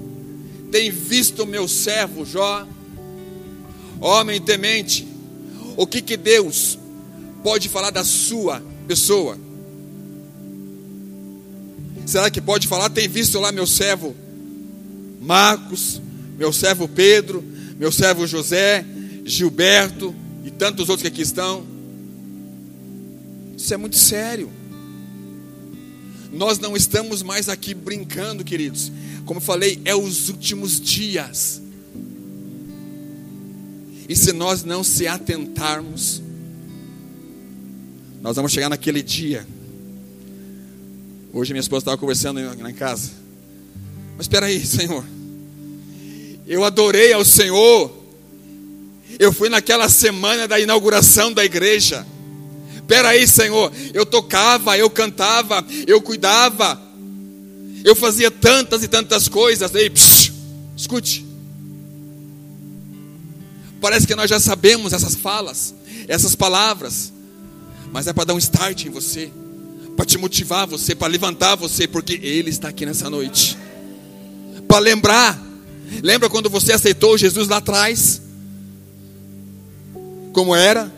tem 0.70 0.90
visto 0.90 1.46
meu 1.46 1.66
servo 1.66 2.26
Jó, 2.26 2.68
homem 4.02 4.38
temente. 4.38 5.08
O 5.78 5.86
que 5.86 6.02
que 6.02 6.18
Deus 6.18 6.78
pode 7.42 7.70
falar 7.70 7.88
da 7.88 8.04
sua 8.04 8.70
pessoa? 8.92 9.38
Será 12.04 12.30
que 12.30 12.42
pode 12.42 12.68
falar? 12.68 12.90
Tem 12.90 13.08
visto 13.08 13.40
lá 13.40 13.50
meu 13.50 13.66
servo 13.66 14.14
Marcos, 15.18 16.02
meu 16.36 16.52
servo 16.52 16.86
Pedro, 16.86 17.42
meu 17.78 17.90
servo 17.90 18.26
José, 18.26 18.84
Gilberto 19.24 20.14
e 20.44 20.50
tantos 20.50 20.90
outros 20.90 21.00
que 21.00 21.08
aqui 21.08 21.22
estão? 21.22 21.64
Isso 23.56 23.72
é 23.72 23.78
muito 23.78 23.96
sério. 23.96 24.50
Nós 26.30 26.58
não 26.58 26.76
estamos 26.76 27.22
mais 27.22 27.48
aqui 27.48 27.72
brincando, 27.72 28.44
queridos. 28.44 28.92
Como 29.24 29.38
eu 29.38 29.42
falei, 29.42 29.80
é 29.86 29.94
os 29.94 30.28
últimos 30.28 30.78
dias. 30.78 31.62
E 34.06 34.14
se 34.14 34.34
nós 34.34 34.64
não 34.64 34.84
se 34.84 35.06
atentarmos, 35.06 36.20
nós 38.22 38.36
vamos 38.36 38.52
chegar 38.52 38.70
naquele 38.70 39.02
dia 39.02 39.46
Hoje 41.34 41.54
minha 41.54 41.62
esposa 41.62 41.84
estava 41.84 41.96
conversando 41.96 42.38
em 42.40 42.74
casa. 42.74 43.10
Mas 44.18 44.26
espera 44.26 44.46
aí, 44.46 44.64
Senhor. 44.66 45.02
Eu 46.46 46.62
adorei 46.62 47.10
ao 47.14 47.24
Senhor. 47.24 47.90
Eu 49.18 49.32
fui 49.32 49.48
naquela 49.48 49.88
semana 49.88 50.46
da 50.46 50.60
inauguração 50.60 51.32
da 51.32 51.42
igreja. 51.42 52.06
Espera 52.74 53.10
aí, 53.10 53.26
Senhor. 53.26 53.72
Eu 53.94 54.04
tocava, 54.04 54.76
eu 54.76 54.90
cantava, 54.90 55.64
eu 55.86 56.02
cuidava. 56.02 56.78
Eu 57.82 57.96
fazia 57.96 58.30
tantas 58.30 58.82
e 58.82 58.88
tantas 58.88 59.26
coisas. 59.26 59.74
Ei, 59.74 59.88
psh, 59.88 60.32
escute. 60.76 61.24
Parece 63.80 64.06
que 64.06 64.14
nós 64.14 64.28
já 64.28 64.38
sabemos 64.38 64.92
essas 64.92 65.14
falas, 65.14 65.74
essas 66.06 66.34
palavras. 66.34 67.10
Mas 67.92 68.06
é 68.06 68.12
para 68.12 68.24
dar 68.24 68.34
um 68.34 68.38
start 68.38 68.86
em 68.86 68.90
você, 68.90 69.30
para 69.94 70.06
te 70.06 70.16
motivar 70.16 70.66
você, 70.66 70.94
para 70.94 71.08
levantar 71.08 71.54
você, 71.56 71.86
porque 71.86 72.14
Ele 72.14 72.48
está 72.48 72.68
aqui 72.68 72.86
nessa 72.86 73.10
noite. 73.10 73.56
Para 74.66 74.78
lembrar. 74.78 75.40
Lembra 76.02 76.30
quando 76.30 76.48
você 76.48 76.72
aceitou 76.72 77.18
Jesus 77.18 77.48
lá 77.48 77.58
atrás? 77.58 78.22
Como 80.32 80.54
era? 80.54 80.90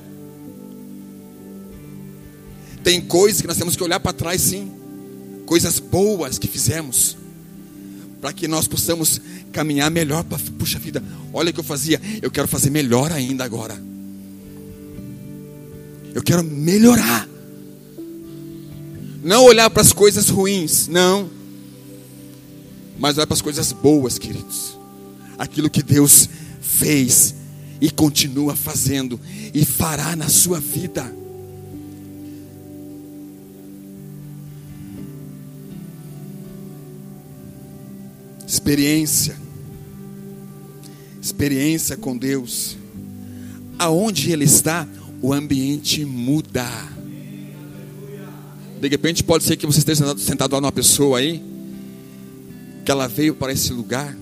Tem 2.84 3.00
coisas 3.00 3.40
que 3.40 3.48
nós 3.48 3.56
temos 3.56 3.74
que 3.74 3.82
olhar 3.82 3.98
para 3.98 4.12
trás, 4.12 4.40
sim. 4.40 4.70
Coisas 5.46 5.80
boas 5.80 6.38
que 6.38 6.46
fizemos. 6.46 7.16
Para 8.20 8.32
que 8.32 8.46
nós 8.46 8.68
possamos 8.68 9.20
caminhar 9.52 9.90
melhor. 9.90 10.22
Pra, 10.22 10.38
puxa 10.56 10.78
vida, 10.78 11.02
olha 11.32 11.50
o 11.50 11.52
que 11.52 11.58
eu 11.58 11.64
fazia. 11.64 12.00
Eu 12.22 12.30
quero 12.30 12.46
fazer 12.46 12.70
melhor 12.70 13.10
ainda 13.10 13.42
agora. 13.42 13.76
Eu 16.14 16.23
quero 16.23 16.44
melhorar. 16.44 17.28
Não 19.23 19.44
olhar 19.44 19.68
para 19.68 19.83
as 19.83 19.92
coisas 19.92 20.28
ruins, 20.28 20.87
não. 20.87 21.28
Mas 22.97 23.16
olhar 23.16 23.26
para 23.26 23.35
as 23.35 23.42
coisas 23.42 23.73
boas, 23.73 24.16
queridos. 24.16 24.78
Aquilo 25.37 25.68
que 25.68 25.83
Deus 25.83 26.28
fez 26.61 27.35
e 27.80 27.90
continua 27.90 28.54
fazendo 28.54 29.18
e 29.52 29.64
fará 29.64 30.14
na 30.14 30.28
sua 30.28 30.61
vida. 30.61 31.12
Experiência. 38.47 39.37
Experiência 41.21 41.97
com 41.97 42.16
Deus. 42.16 42.76
Aonde 43.76 44.30
Ele 44.30 44.44
está, 44.44 44.87
o 45.24 45.32
ambiente 45.32 46.04
muda. 46.04 46.68
De 48.78 48.86
repente 48.90 49.24
pode 49.24 49.42
ser 49.42 49.56
que 49.56 49.64
você 49.64 49.78
esteja 49.78 50.14
sentado, 50.18 50.52
lá 50.52 50.60
numa 50.60 50.70
pessoa 50.70 51.18
aí, 51.18 51.42
que 52.84 52.90
ela 52.90 53.08
veio 53.08 53.34
para 53.34 53.50
esse 53.50 53.72
lugar, 53.72 54.14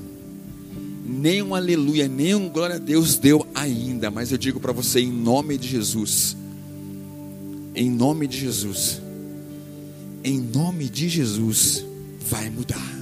nem 1.04 1.42
um 1.42 1.56
aleluia, 1.56 2.06
nem 2.06 2.36
um 2.36 2.48
glória 2.48 2.76
a 2.76 2.78
Deus 2.78 3.18
deu 3.18 3.44
ainda, 3.52 4.12
mas 4.12 4.30
eu 4.30 4.38
digo 4.38 4.60
para 4.60 4.70
você 4.70 5.00
em 5.00 5.10
nome 5.10 5.58
de 5.58 5.66
Jesus, 5.66 6.36
em 7.74 7.90
nome 7.90 8.28
de 8.28 8.38
Jesus, 8.38 9.02
em 10.22 10.38
nome 10.38 10.88
de 10.88 11.08
Jesus, 11.08 11.84
vai 12.30 12.48
mudar. 12.48 12.92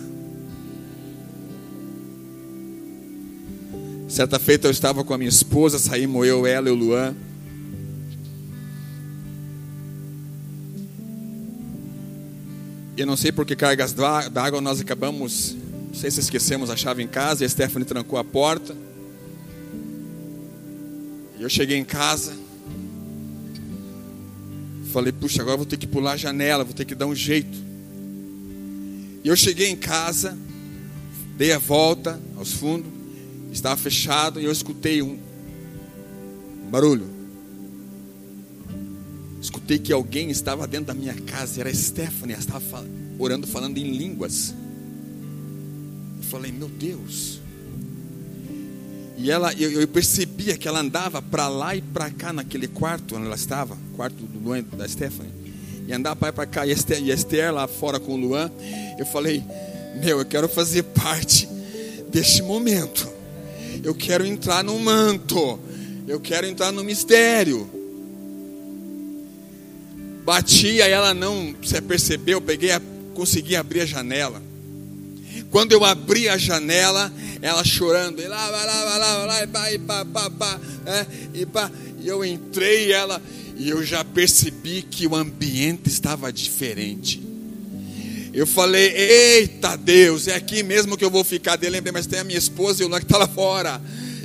Certa 4.08 4.38
feita 4.38 4.68
eu 4.68 4.70
estava 4.70 5.04
com 5.04 5.12
a 5.12 5.18
minha 5.18 5.28
esposa, 5.28 5.78
saímos 5.78 6.26
eu, 6.26 6.46
ela 6.46 6.70
e 6.70 6.72
o 6.72 6.74
Luan. 6.74 7.14
Eu 13.00 13.06
não 13.06 13.16
sei 13.16 13.32
por 13.32 13.46
que 13.46 13.56
cargas 13.56 13.94
d'água 13.94 14.60
nós 14.60 14.78
acabamos, 14.78 15.56
não 15.88 15.94
sei 15.94 16.10
se 16.10 16.20
esquecemos 16.20 16.68
a 16.68 16.76
chave 16.76 17.02
em 17.02 17.06
casa 17.06 17.42
e 17.42 17.46
a 17.46 17.48
Stephanie 17.48 17.86
trancou 17.86 18.18
a 18.18 18.24
porta. 18.24 18.76
Eu 21.38 21.48
cheguei 21.48 21.78
em 21.78 21.84
casa. 21.84 22.34
Falei, 24.92 25.12
puxa, 25.12 25.40
agora 25.40 25.56
vou 25.56 25.64
ter 25.64 25.78
que 25.78 25.86
pular 25.86 26.12
a 26.12 26.16
janela, 26.18 26.62
vou 26.62 26.74
ter 26.74 26.84
que 26.84 26.94
dar 26.94 27.06
um 27.06 27.14
jeito. 27.14 27.56
E 29.24 29.28
eu 29.28 29.34
cheguei 29.34 29.70
em 29.70 29.76
casa, 29.76 30.36
dei 31.38 31.52
a 31.52 31.58
volta 31.58 32.20
aos 32.36 32.52
fundos, 32.52 32.92
estava 33.50 33.78
fechado 33.78 34.38
e 34.38 34.44
eu 34.44 34.52
escutei 34.52 35.00
um 35.00 35.18
barulho 36.70 37.19
escutei 39.40 39.78
que 39.78 39.92
alguém 39.92 40.30
estava 40.30 40.66
dentro 40.66 40.86
da 40.86 40.94
minha 40.94 41.14
casa, 41.14 41.60
era 41.60 41.70
a 41.70 41.74
Stephanie, 41.74 42.34
ela 42.34 42.42
estava 42.42 42.86
orando, 43.18 43.46
falando 43.46 43.78
em 43.78 43.96
línguas. 43.96 44.54
Eu 46.18 46.24
falei, 46.24 46.52
meu 46.52 46.68
Deus. 46.68 47.40
E 49.16 49.30
ela, 49.30 49.52
eu, 49.54 49.70
eu 49.80 49.88
percebia 49.88 50.56
que 50.56 50.66
ela 50.66 50.80
andava 50.80 51.20
para 51.20 51.48
lá 51.48 51.76
e 51.76 51.82
para 51.82 52.10
cá 52.10 52.32
naquele 52.32 52.66
quarto 52.66 53.16
onde 53.16 53.26
ela 53.26 53.34
estava, 53.34 53.76
quarto 53.94 54.16
do 54.24 54.38
Luan, 54.38 54.62
da 54.72 54.88
Stephanie. 54.88 55.32
E 55.86 55.92
andava 55.92 56.16
para 56.16 56.32
para 56.32 56.46
cá, 56.46 56.66
e 56.66 56.70
Esther, 56.70 57.02
e 57.02 57.10
Esther 57.10 57.52
lá 57.52 57.66
fora 57.66 57.98
com 57.98 58.14
o 58.14 58.16
Luan. 58.16 58.50
Eu 58.98 59.04
falei, 59.06 59.42
meu, 60.02 60.20
eu 60.20 60.24
quero 60.24 60.48
fazer 60.48 60.84
parte 60.84 61.48
deste 62.10 62.42
momento. 62.42 63.08
Eu 63.82 63.94
quero 63.94 64.24
entrar 64.24 64.62
no 64.62 64.78
manto. 64.78 65.58
Eu 66.06 66.20
quero 66.20 66.46
entrar 66.46 66.72
no 66.72 66.84
mistério. 66.84 67.79
Bati, 70.24 70.82
aí 70.82 70.92
ela 70.92 71.14
não 71.14 71.54
se 71.62 71.80
percebeu, 71.80 72.40
peguei, 72.40 72.70
consegui 73.14 73.56
abrir 73.56 73.80
a 73.80 73.86
janela. 73.86 74.42
Quando 75.50 75.72
eu 75.72 75.84
abri 75.84 76.28
a 76.28 76.36
janela, 76.36 77.12
ela 77.42 77.64
chorando, 77.64 78.20
e 78.20 78.26
lá, 78.26 78.48
lá, 78.48 78.64
lá, 78.64 78.96
lá, 78.98 79.24
lá, 79.24 79.42
e 79.42 79.46
pá, 79.46 79.72
e 79.72 79.78
pá, 79.78 80.04
pá, 80.04 80.30
pá, 80.30 80.60
é, 80.86 81.06
e 81.34 81.46
pá. 81.46 81.70
E 82.00 82.08
eu 82.08 82.24
entrei 82.24 82.92
ela 82.92 83.20
e 83.56 83.68
eu 83.68 83.84
já 83.84 84.04
percebi 84.04 84.82
que 84.82 85.06
o 85.06 85.16
ambiente 85.16 85.88
estava 85.88 86.32
diferente. 86.32 87.20
Eu 88.32 88.46
falei, 88.46 88.92
eita 88.94 89.76
Deus, 89.76 90.28
é 90.28 90.36
aqui 90.36 90.62
mesmo 90.62 90.96
que 90.96 91.04
eu 91.04 91.10
vou 91.10 91.24
ficar. 91.24 91.62
Eu 91.62 91.70
lembrei, 91.70 91.92
mas 91.92 92.06
tem 92.06 92.20
a 92.20 92.24
minha 92.24 92.38
esposa 92.38 92.82
e 92.82 92.86
o 92.86 92.88
Luan 92.88 93.00
que 93.00 93.04
está 93.04 93.18
lá 93.18 93.26
fora 93.26 93.80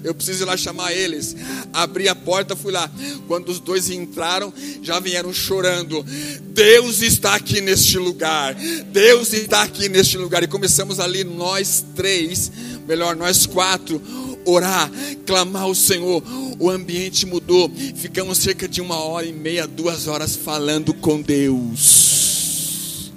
eu 0.06 0.14
preciso 0.14 0.44
ir 0.44 0.46
lá 0.46 0.56
chamar 0.56 0.94
eles. 0.94 1.36
Abri 1.74 2.08
a 2.08 2.14
porta, 2.14 2.56
fui 2.56 2.72
lá. 2.72 2.90
Quando 3.28 3.50
os 3.50 3.60
dois 3.60 3.90
entraram, 3.90 4.54
já 4.84 5.00
vieram 5.00 5.34
chorando. 5.34 6.06
Deus 6.44 7.02
está 7.02 7.34
aqui 7.34 7.60
neste 7.60 7.98
lugar. 7.98 8.54
Deus 8.92 9.34
está 9.34 9.64
aqui 9.64 9.90
neste 9.90 10.16
lugar. 10.16 10.44
E 10.44 10.48
começamos 10.48 11.00
ali, 11.00 11.24
nós 11.24 11.84
três, 11.96 12.52
melhor, 12.88 13.16
nós 13.16 13.48
quatro, 13.48 14.00
orar, 14.46 14.92
clamar 15.26 15.64
ao 15.64 15.74
Senhor. 15.74 16.22
O 16.60 16.70
ambiente 16.70 17.26
mudou. 17.26 17.72
Ficamos 17.96 18.38
cerca 18.38 18.68
de 18.68 18.82
uma 18.82 19.00
hora 19.00 19.26
e 19.26 19.34
meia, 19.34 19.66
duas 19.66 20.08
horas 20.08 20.36
falando 20.36 20.94
com 20.94 21.20
Deus. 21.20 23.12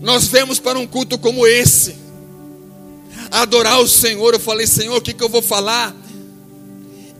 Nós 0.00 0.26
vemos 0.26 0.58
para 0.58 0.76
um 0.76 0.88
culto 0.88 1.16
como 1.18 1.46
esse 1.46 2.07
adorar 3.30 3.80
o 3.80 3.88
Senhor. 3.88 4.34
Eu 4.34 4.40
falei, 4.40 4.66
Senhor, 4.66 4.96
o 4.96 5.00
que, 5.00 5.14
que 5.14 5.22
eu 5.22 5.28
vou 5.28 5.42
falar? 5.42 5.94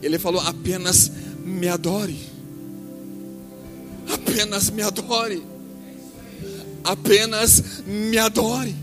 Ele 0.02 0.18
falou, 0.18 0.40
apenas 0.40 1.10
me 1.44 1.68
adore. 1.68 2.18
Apenas 4.12 4.70
me 4.70 4.82
adore. 4.82 5.42
Apenas 6.84 7.82
me 7.86 8.18
adore. 8.18 8.74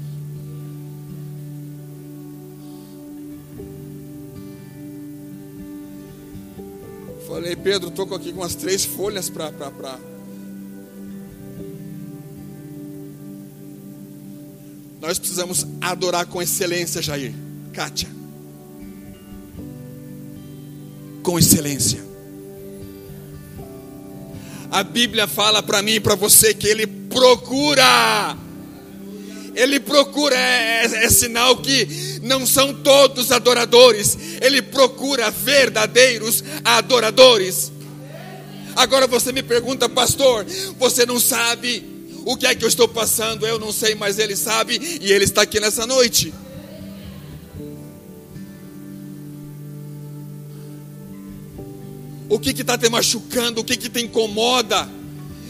Falei, 7.28 7.56
Pedro, 7.56 7.90
estou 7.90 8.14
aqui 8.16 8.32
com 8.32 8.44
as 8.44 8.56
três 8.56 8.86
folhas 8.86 9.30
para 9.30 9.52
Nós 15.06 15.20
precisamos 15.20 15.68
adorar 15.82 16.26
com 16.26 16.42
excelência, 16.42 17.00
Jair. 17.00 17.32
Kátia. 17.72 18.10
Com 21.22 21.38
excelência. 21.38 22.04
A 24.72 24.82
Bíblia 24.82 25.28
fala 25.28 25.62
para 25.62 25.84
mim 25.84 25.92
e 25.92 26.00
para 26.00 26.16
você 26.16 26.56
que 26.56 26.66
Ele 26.66 26.88
procura. 26.88 28.36
Ele 29.54 29.80
procura, 29.80 30.36
é, 30.36 30.88
é, 30.88 31.06
é 31.06 31.10
sinal 31.12 31.58
que 31.58 32.20
não 32.24 32.44
são 32.44 32.74
todos 32.74 33.32
adoradores. 33.32 34.18
Ele 34.42 34.60
procura 34.60 35.30
verdadeiros 35.30 36.44
adoradores. 36.64 37.72
Agora 38.76 39.06
você 39.06 39.32
me 39.32 39.44
pergunta, 39.44 39.88
pastor, 39.88 40.48
você 40.80 41.06
não 41.06 41.20
sabe 41.20 41.95
o 42.26 42.36
que 42.36 42.48
é 42.48 42.56
que 42.56 42.66
eu 42.66 42.68
estou 42.68 42.88
passando? 42.88 43.46
Eu 43.46 43.60
não 43.60 43.72
sei, 43.72 43.94
mas 43.94 44.18
Ele 44.18 44.36
sabe 44.36 45.00
e 45.00 45.12
Ele 45.12 45.24
está 45.24 45.44
aqui 45.44 45.60
nessa 45.60 45.86
noite. 45.86 46.34
O 52.28 52.40
que 52.40 52.50
está 52.50 52.76
te 52.76 52.90
machucando? 52.90 53.62
O 53.62 53.64
que, 53.64 53.78
que 53.78 53.88
te 53.88 54.02
incomoda? 54.02 54.90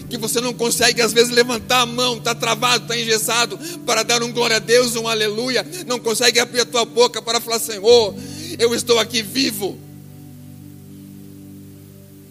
Que 0.09 0.17
você 0.17 0.41
não 0.41 0.53
consegue 0.53 1.01
às 1.01 1.13
vezes 1.13 1.31
levantar 1.31 1.79
a 1.79 1.85
mão, 1.85 2.17
está 2.17 2.35
travado, 2.35 2.83
está 2.83 2.99
engessado 2.99 3.57
para 3.85 4.03
dar 4.03 4.21
um 4.21 4.33
glória 4.33 4.57
a 4.57 4.59
Deus, 4.59 4.97
um 4.97 5.07
aleluia, 5.07 5.65
não 5.87 5.97
consegue 5.97 6.39
abrir 6.39 6.59
a 6.59 6.65
tua 6.65 6.83
boca 6.83 7.21
para 7.21 7.39
falar: 7.39 7.59
Senhor, 7.59 8.13
eu 8.59 8.75
estou 8.75 8.99
aqui 8.99 9.21
vivo. 9.21 9.79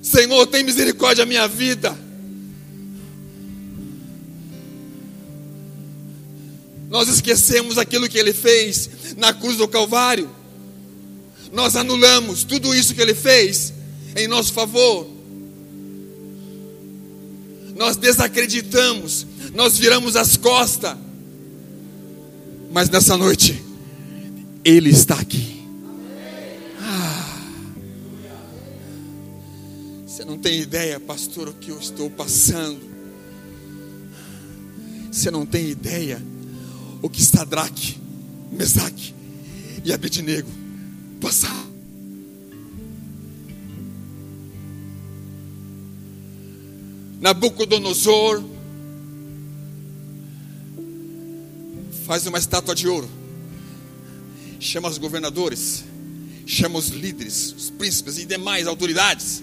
Senhor, 0.03 0.47
tem 0.47 0.63
misericórdia 0.63 1.25
da 1.25 1.29
minha 1.29 1.49
vida. 1.49 2.04
Nós 6.95 7.09
esquecemos 7.09 7.77
aquilo 7.77 8.09
que 8.09 8.17
ele 8.17 8.33
fez 8.33 8.89
na 9.17 9.35
cruz 9.35 9.57
do 9.57 9.67
Calvário. 9.67 10.31
Nós 11.53 11.75
anulamos 11.75 12.45
tudo 12.45 12.73
isso 12.73 12.95
que 12.95 13.03
ele 13.03 13.17
fez 13.17 13.75
em 14.15 14.29
nosso 14.29 14.53
favor. 14.53 15.05
Nós 17.75 17.97
desacreditamos, 17.97 19.27
nós 19.53 19.77
viramos 19.77 20.15
as 20.15 20.37
costas. 20.37 20.97
Mas 22.71 22.89
nessa 22.89 23.17
noite, 23.17 23.61
ele 24.65 24.91
está 24.91 25.17
aqui. 25.17 25.67
Ah. 26.81 27.41
Você 30.07 30.25
não 30.25 30.39
tem 30.39 30.61
ideia, 30.61 31.01
pastor, 31.01 31.49
o 31.49 31.55
que 31.55 31.71
eu 31.73 31.79
estou 31.81 32.09
passando. 32.09 32.81
Você 35.11 35.29
não 35.29 35.45
tem 35.45 35.71
ideia 35.71 36.23
o 37.05 37.11
que 37.11 37.23
Sadraque, 37.23 38.01
Mesaque 38.51 39.15
e 39.85 39.93
Abednego 39.93 40.49
passaram. 41.21 41.67
Nabucodonosor 47.21 48.43
faz 52.07 52.27
uma 52.27 52.39
estátua 52.39 52.75
de 52.75 52.89
ouro, 52.89 53.11
chama 54.59 54.89
os 54.89 54.97
governadores, 54.97 55.85
chama 56.47 56.79
os 56.79 56.89
líderes, 56.89 57.53
os 57.53 57.69
príncipes 57.69 58.17
e 58.17 58.25
demais 58.25 58.67
autoridades, 58.67 59.43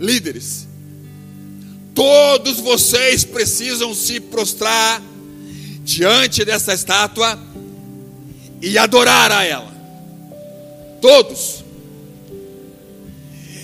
líderes. 0.00 0.66
Todos 1.94 2.58
vocês 2.58 3.24
precisam 3.24 3.94
se 3.94 4.18
prostrar 4.18 5.11
diante 5.84 6.44
dessa 6.44 6.72
estátua 6.72 7.38
e 8.60 8.78
adorar 8.78 9.32
a 9.32 9.44
ela. 9.44 9.72
Todos. 11.00 11.64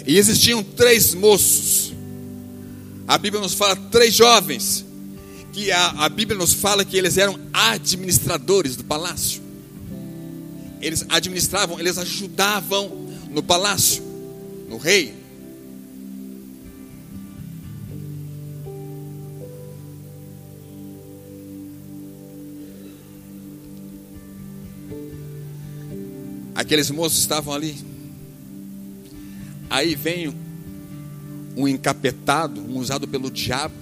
E 0.06 0.18
existiam 0.18 0.62
três 0.62 1.14
moços. 1.14 1.92
A 3.06 3.16
Bíblia 3.16 3.40
nos 3.40 3.54
fala 3.54 3.76
três 3.76 4.14
jovens. 4.14 4.84
Que 5.52 5.70
a, 5.70 6.04
a 6.04 6.08
Bíblia 6.08 6.38
nos 6.38 6.52
fala 6.52 6.84
que 6.84 6.96
eles 6.96 7.16
eram 7.16 7.38
administradores 7.52 8.76
do 8.76 8.84
palácio. 8.84 9.42
Eles 10.80 11.04
administravam, 11.08 11.78
eles 11.80 11.98
ajudavam 11.98 13.08
no 13.30 13.42
palácio, 13.42 14.02
no 14.68 14.76
rei. 14.76 15.17
Aqueles 26.68 26.90
moços 26.90 27.20
estavam 27.20 27.54
ali. 27.54 27.78
Aí 29.70 29.94
vem 29.94 30.34
um 31.56 31.66
encapetado, 31.66 32.60
um 32.60 32.76
usado 32.76 33.08
pelo 33.08 33.30
diabo. 33.30 33.72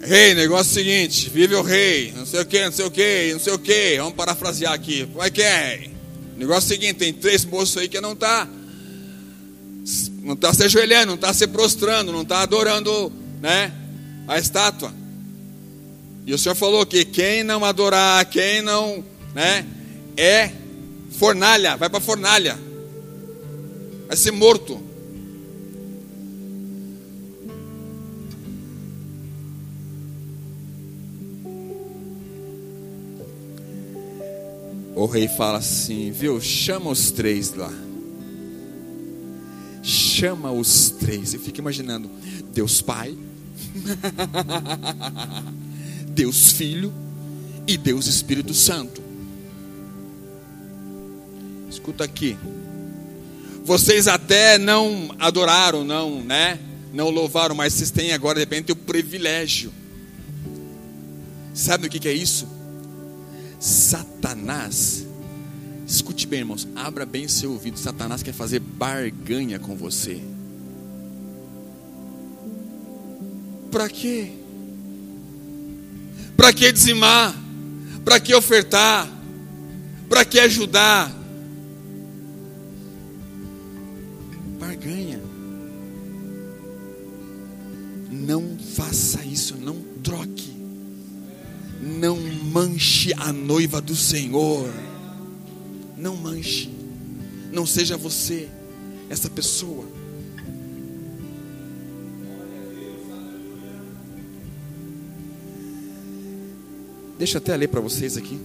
Rei, 0.00 0.34
negócio 0.34 0.70
é 0.70 0.72
o 0.72 0.74
seguinte, 0.74 1.30
vive 1.30 1.54
o 1.54 1.62
rei, 1.62 2.12
não 2.16 2.26
sei 2.26 2.40
o 2.40 2.44
que, 2.44 2.64
não 2.64 2.72
sei 2.72 2.84
o 2.84 2.90
que, 2.90 3.32
não 3.32 3.38
sei 3.38 3.52
o 3.52 3.58
que. 3.60 3.96
Vamos 3.98 4.14
parafrasear 4.14 4.72
aqui. 4.72 5.06
Como 5.06 5.22
é 5.22 5.30
que 5.30 5.40
é? 5.40 5.88
Negócio 6.36 6.72
é 6.72 6.74
o 6.74 6.80
seguinte, 6.80 6.94
tem 6.94 7.12
três 7.12 7.44
moços 7.44 7.76
aí 7.76 7.88
que 7.88 8.00
não 8.00 8.14
está 8.14 8.48
não 10.24 10.34
está 10.34 10.52
se 10.52 10.64
ajoelhando, 10.64 11.06
não 11.06 11.14
está 11.14 11.32
se 11.32 11.46
prostrando, 11.46 12.10
não 12.10 12.22
está 12.22 12.40
adorando, 12.40 13.12
né, 13.40 13.72
a 14.26 14.36
estátua. 14.36 14.92
E 16.26 16.34
o 16.34 16.38
Senhor 16.38 16.56
falou 16.56 16.84
que 16.84 17.04
quem 17.04 17.44
não 17.44 17.64
adorar, 17.64 18.24
quem 18.26 18.62
não, 18.62 19.04
né, 19.34 19.66
é 20.16 20.50
fornalha, 21.12 21.76
vai 21.76 21.88
para 21.88 22.00
fornalha. 22.00 22.58
Vai 24.06 24.16
ser 24.16 24.30
morto. 24.30 24.80
O 34.94 35.06
rei 35.06 35.26
fala 35.26 35.58
assim, 35.58 36.12
viu? 36.12 36.40
Chama 36.40 36.90
os 36.90 37.10
três 37.10 37.54
lá. 37.54 37.72
Chama 39.82 40.52
os 40.52 40.90
três. 40.90 41.34
Eu 41.34 41.40
fico 41.40 41.58
imaginando 41.58 42.08
Deus 42.52 42.80
Pai. 42.80 43.16
Deus 46.08 46.52
Filho 46.52 46.92
e 47.66 47.76
Deus 47.76 48.06
Espírito 48.06 48.54
Santo. 48.54 49.01
Escuta 51.72 52.04
aqui. 52.04 52.36
Vocês 53.64 54.06
até 54.06 54.58
não 54.58 55.08
adoraram, 55.18 55.82
não, 55.82 56.22
né? 56.22 56.58
Não 56.92 57.08
louvaram, 57.08 57.54
mas 57.54 57.72
vocês 57.72 57.90
têm 57.90 58.12
agora 58.12 58.34
de 58.34 58.40
repente 58.40 58.72
o 58.72 58.76
privilégio. 58.76 59.72
Sabe 61.54 61.86
o 61.86 61.90
que, 61.90 62.06
é 62.06 62.12
isso? 62.12 62.46
Satanás, 63.58 65.06
escute 65.86 66.26
bem, 66.26 66.40
irmãos, 66.40 66.68
abra 66.76 67.06
bem 67.06 67.26
seu 67.26 67.52
ouvido. 67.52 67.78
Satanás 67.78 68.22
quer 68.22 68.34
fazer 68.34 68.60
barganha 68.60 69.58
com 69.58 69.74
você. 69.74 70.20
Para 73.70 73.88
quê? 73.88 74.32
Para 76.36 76.52
que 76.52 76.70
dizimar? 76.70 77.34
Para 78.04 78.20
que 78.20 78.34
ofertar? 78.34 79.08
Para 80.10 80.22
que 80.22 80.38
ajudar? 80.38 81.21
Isso, 89.42 89.56
não 89.56 89.74
troque. 90.04 90.52
Não 91.80 92.16
manche 92.16 93.12
a 93.14 93.32
noiva 93.32 93.80
do 93.80 93.96
Senhor. 93.96 94.72
Não 95.96 96.14
manche. 96.14 96.70
Não 97.52 97.66
seja 97.66 97.96
você 97.96 98.48
essa 99.10 99.28
pessoa. 99.28 99.84
Deixa 107.18 107.38
eu 107.38 107.40
até 107.40 107.56
ler 107.56 107.68
para 107.68 107.80
vocês 107.80 108.16
aqui. 108.16 108.38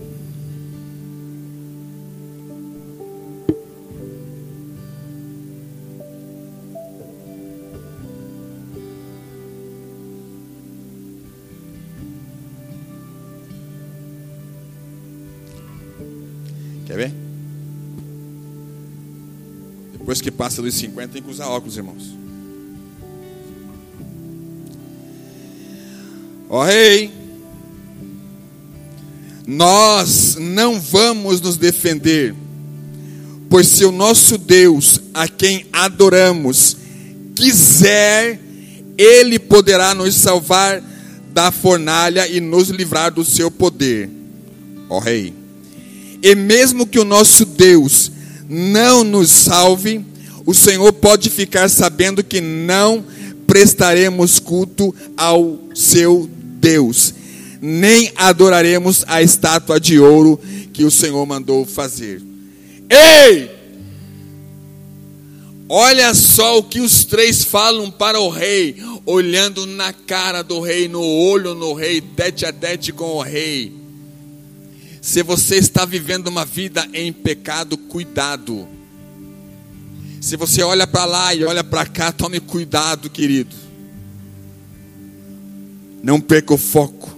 Depois 20.08 20.22
que 20.22 20.32
passa 20.32 20.62
dos 20.62 20.74
50, 20.76 21.10
tem 21.10 21.22
que 21.22 21.30
usar 21.30 21.48
óculos, 21.48 21.76
irmãos. 21.76 22.16
Ó 26.50 26.62
oh, 26.62 26.64
rei, 26.64 27.12
nós 29.46 30.38
não 30.40 30.80
vamos 30.80 31.42
nos 31.42 31.58
defender, 31.58 32.34
pois 33.50 33.68
se 33.68 33.84
o 33.84 33.92
nosso 33.92 34.38
Deus, 34.38 35.02
a 35.14 35.28
quem 35.28 35.66
adoramos, 35.74 36.78
quiser, 37.36 38.40
Ele 38.98 39.38
poderá 39.38 39.94
nos 39.94 40.16
salvar 40.16 40.82
da 41.34 41.52
fornalha 41.52 42.30
e 42.30 42.40
nos 42.40 42.70
livrar 42.70 43.12
do 43.12 43.26
seu 43.26 43.52
poder, 43.52 44.10
ó 44.88 45.00
Rei. 45.00 45.34
E 46.24 46.34
mesmo 46.34 46.88
que 46.88 46.98
o 46.98 47.04
nosso 47.04 47.44
Deus 47.44 48.16
não 48.50 49.04
nos 49.04 49.30
salve, 49.30 50.04
o 50.46 50.54
Senhor 50.54 50.94
pode 50.94 51.30
ficar 51.30 51.70
sabendo 51.70 52.24
que 52.24 52.42
não 52.42 53.04
prestaremos 53.46 54.40
culto 54.40 54.94
ao 55.16 55.60
seu 55.74 56.30
Deus 56.60 57.14
nem 57.62 58.12
adoraremos 58.16 59.04
a 59.08 59.22
estátua 59.22 59.80
de 59.80 60.00
ouro 60.00 60.40
que 60.74 60.84
o 60.84 60.92
Senhor 60.92 61.26
mandou 61.26 61.66
fazer. 61.66 62.22
Ei! 62.90 63.58
Olha 65.70 66.14
só 66.14 66.60
o 66.60 66.64
que 66.64 66.80
os 66.80 67.04
três 67.04 67.44
falam 67.44 67.92
para 67.92 68.20
o 68.22 68.30
rei, 68.30 68.78
olhando 69.06 69.66
na 69.66 69.92
cara 69.92 70.42
do 70.42 70.62
rei, 70.62 70.88
no 70.88 71.04
olho 71.04 71.54
no 71.54 71.74
rei, 71.74 72.00
tete 72.00 72.46
a 72.46 72.54
tete 72.54 72.94
com 72.94 73.16
o 73.16 73.22
rei. 73.22 73.74
Se 75.08 75.24
você 75.24 75.56
está 75.56 75.86
vivendo 75.86 76.28
uma 76.28 76.44
vida 76.44 76.86
em 76.94 77.14
pecado, 77.14 77.78
cuidado. 77.78 78.68
Se 80.20 80.36
você 80.36 80.62
olha 80.62 80.86
para 80.86 81.06
lá 81.06 81.34
e 81.34 81.46
olha 81.46 81.64
para 81.64 81.86
cá, 81.86 82.12
tome 82.12 82.42
cuidado, 82.42 83.10
querido. 83.10 83.56
Não 86.04 86.20
perca 86.20 86.54
o 86.54 86.58
foco. 86.58 87.18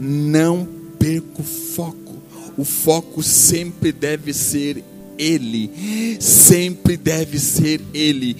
Não 0.00 0.66
perca 0.98 1.42
o 1.42 1.44
foco. 1.44 2.22
O 2.56 2.64
foco 2.64 3.22
sempre 3.22 3.92
deve 3.92 4.32
ser 4.32 4.82
Ele. 5.18 5.70
Sempre 6.18 6.96
deve 6.96 7.38
ser 7.38 7.82
Ele. 7.92 8.34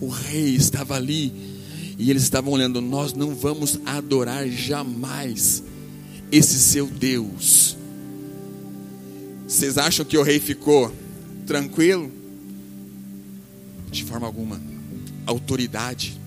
O 0.00 0.06
rei 0.06 0.54
estava 0.54 0.94
ali 0.94 1.32
e 1.98 2.12
eles 2.12 2.22
estavam 2.22 2.52
olhando. 2.52 2.80
Nós 2.80 3.12
não 3.12 3.34
vamos 3.34 3.80
adorar 3.84 4.48
jamais 4.48 5.64
esse 6.30 6.60
seu 6.60 6.86
Deus. 6.86 7.76
Vocês 9.48 9.78
acham 9.78 10.04
que 10.04 10.18
o 10.18 10.22
rei 10.22 10.38
ficou 10.38 10.94
tranquilo? 11.46 12.12
De 13.90 14.04
forma 14.04 14.26
alguma. 14.26 14.60
Autoridade. 15.24 16.20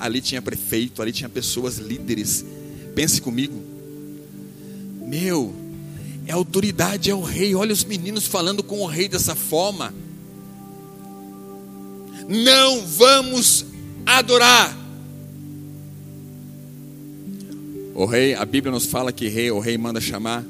Ali 0.00 0.22
tinha 0.22 0.40
prefeito, 0.40 1.02
ali 1.02 1.12
tinha 1.12 1.28
pessoas 1.28 1.76
líderes. 1.76 2.46
Pense 2.94 3.20
comigo. 3.20 3.62
Meu, 5.06 5.54
é 6.26 6.32
autoridade, 6.32 7.10
é 7.10 7.14
o 7.14 7.20
rei. 7.20 7.54
Olha 7.54 7.74
os 7.74 7.84
meninos 7.84 8.26
falando 8.26 8.62
com 8.62 8.80
o 8.80 8.86
rei 8.86 9.06
dessa 9.06 9.34
forma. 9.34 9.92
Não 12.26 12.86
vamos 12.86 13.66
adorar. 14.06 14.74
O 17.94 18.06
rei, 18.06 18.34
a 18.34 18.46
Bíblia 18.46 18.72
nos 18.72 18.86
fala 18.86 19.12
que 19.12 19.28
rei, 19.28 19.50
o 19.50 19.58
rei 19.58 19.76
manda 19.76 20.00
chamar 20.00 20.42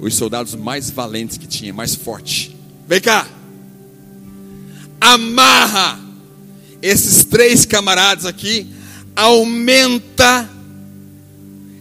os 0.00 0.14
soldados 0.14 0.54
mais 0.54 0.90
valentes 0.90 1.36
que 1.36 1.46
tinha, 1.46 1.72
mais 1.72 1.94
forte. 1.94 2.56
Vem 2.86 3.00
cá. 3.00 3.28
Amarra 5.00 5.98
esses 6.82 7.24
três 7.24 7.64
camaradas 7.64 8.26
aqui, 8.26 8.66
aumenta 9.14 10.48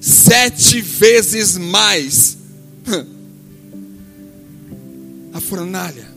sete 0.02 0.82
vezes 0.82 1.58
mais 1.58 2.38
a 5.34 5.40
fornalha. 5.40 6.10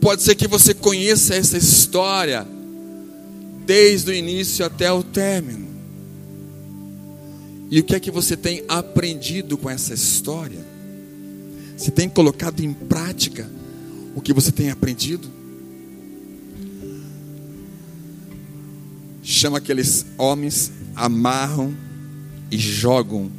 Pode 0.00 0.22
ser 0.22 0.34
que 0.34 0.46
você 0.46 0.74
conheça 0.74 1.34
essa 1.34 1.58
história 1.58 2.46
desde 3.66 4.10
o 4.10 4.14
início 4.14 4.64
até 4.64 4.90
o 4.92 5.02
término. 5.02 5.67
E 7.70 7.80
o 7.80 7.84
que 7.84 7.94
é 7.94 8.00
que 8.00 8.10
você 8.10 8.36
tem 8.36 8.64
aprendido 8.66 9.58
com 9.58 9.68
essa 9.68 9.92
história? 9.92 10.64
Você 11.76 11.90
tem 11.90 12.08
colocado 12.08 12.60
em 12.60 12.72
prática 12.72 13.48
o 14.14 14.20
que 14.20 14.32
você 14.32 14.50
tem 14.50 14.70
aprendido? 14.70 15.28
Chama 19.22 19.58
aqueles 19.58 20.06
homens, 20.16 20.72
amarram 20.96 21.74
e 22.50 22.56
jogam 22.56 23.30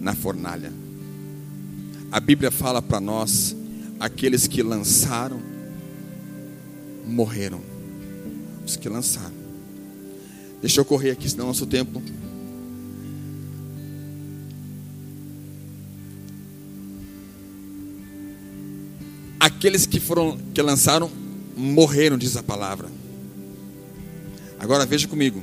na 0.00 0.14
fornalha. 0.14 0.72
A 2.10 2.18
Bíblia 2.18 2.50
fala 2.50 2.80
para 2.80 2.98
nós: 2.98 3.54
aqueles 4.00 4.46
que 4.46 4.62
lançaram, 4.62 5.40
morreram. 7.06 7.60
Os 8.66 8.76
que 8.76 8.88
lançaram. 8.88 9.34
Deixa 10.62 10.80
eu 10.80 10.84
correr 10.84 11.10
aqui, 11.10 11.28
senão 11.28 11.48
nosso 11.48 11.66
tempo 11.66 12.02
Aqueles 19.62 19.86
que 19.86 20.00
foram 20.00 20.36
que 20.52 20.60
lançaram 20.60 21.08
morreram, 21.56 22.18
diz 22.18 22.36
a 22.36 22.42
palavra. 22.42 22.88
Agora 24.58 24.84
veja 24.84 25.06
comigo. 25.06 25.40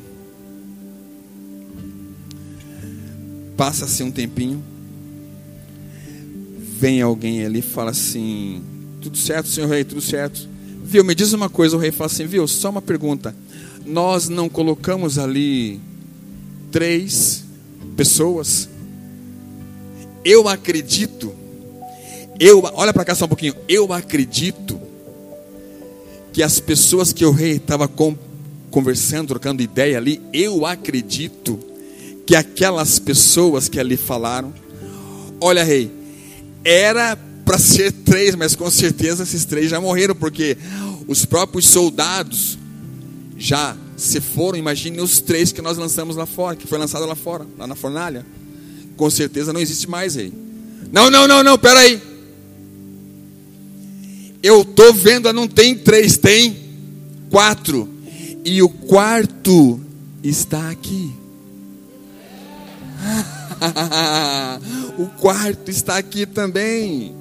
Passa-se 3.56 4.04
um 4.04 4.12
tempinho. 4.12 4.62
Vem 6.78 7.02
alguém 7.02 7.46
ali 7.46 7.60
e 7.60 7.62
fala 7.62 7.92
assim: 7.92 8.62
Tudo 9.00 9.16
certo, 9.16 9.48
senhor 9.48 9.70
rei, 9.70 9.86
tudo 9.86 10.02
certo. 10.02 10.50
Viu, 10.84 11.02
me 11.02 11.16
diz 11.16 11.32
uma 11.32 11.50
coisa, 11.50 11.78
o 11.78 11.80
rei 11.80 11.90
fala 11.90 12.12
assim: 12.12 12.26
Viu, 12.26 12.46
só 12.46 12.72
uma 12.72 12.82
pergunta. 12.82 13.34
Nós 13.86 14.28
não 14.28 14.50
colocamos 14.50 15.18
ali 15.18 15.80
três 16.74 17.46
pessoas? 17.96 18.68
Eu 20.26 20.50
acredito 20.50 21.39
eu, 22.40 22.64
olha 22.74 22.94
para 22.94 23.04
cá 23.04 23.14
só 23.14 23.26
um 23.26 23.28
pouquinho. 23.28 23.56
Eu 23.68 23.92
acredito 23.92 24.80
que 26.32 26.42
as 26.42 26.60
pessoas 26.60 27.12
que 27.12 27.26
o 27.26 27.32
rei 27.32 27.58
estava 27.58 27.90
conversando, 28.72 29.28
trocando 29.28 29.62
ideia 29.62 29.98
ali, 29.98 30.22
eu 30.32 30.66
acredito 30.66 31.60
que 32.26 32.36
aquelas 32.36 33.00
pessoas 33.00 33.68
que 33.68 33.80
ali 33.80 33.98
falaram, 33.98 34.54
olha, 35.42 35.64
rei, 35.64 35.92
era 36.64 37.18
para 37.44 37.58
ser 37.60 37.92
três, 37.92 38.36
mas 38.36 38.56
com 38.56 38.70
certeza 38.72 39.24
esses 39.24 39.44
três 39.44 39.70
já 39.70 39.82
morreram, 39.82 40.16
porque 40.16 40.58
os 41.08 41.26
próprios 41.26 41.68
soldados 41.68 42.58
já 43.38 43.76
se 43.98 44.22
foram. 44.22 44.58
Imagine 44.58 45.02
os 45.02 45.20
três 45.20 45.52
que 45.52 45.62
nós 45.62 45.78
lançamos 45.78 46.16
lá 46.16 46.26
fora, 46.26 46.56
que 46.56 46.68
foi 46.68 46.78
lançado 46.78 47.06
lá 47.06 47.16
fora, 47.16 47.46
lá 47.58 47.68
na 47.68 47.76
fornalha. 47.76 48.26
Com 48.96 49.10
certeza 49.10 49.52
não 49.52 49.60
existe 49.60 49.90
mais, 49.90 50.16
rei. 50.16 50.32
Não, 50.92 51.10
não, 51.10 51.28
não, 51.28 51.44
não, 51.44 51.58
peraí. 51.58 52.09
Eu 54.42 54.62
estou 54.62 54.94
vendo, 54.94 55.32
não 55.34 55.48
tem 55.48 55.76
três, 55.76 56.18
tem 56.18 56.56
quatro. 57.30 57.90
E 58.46 58.62
o 58.62 58.70
quarto 58.70 59.80
está 60.24 60.70
aqui. 60.70 61.12
o 64.98 65.08
quarto 65.08 65.70
está 65.70 65.98
aqui 65.98 66.26
também. 66.26 67.16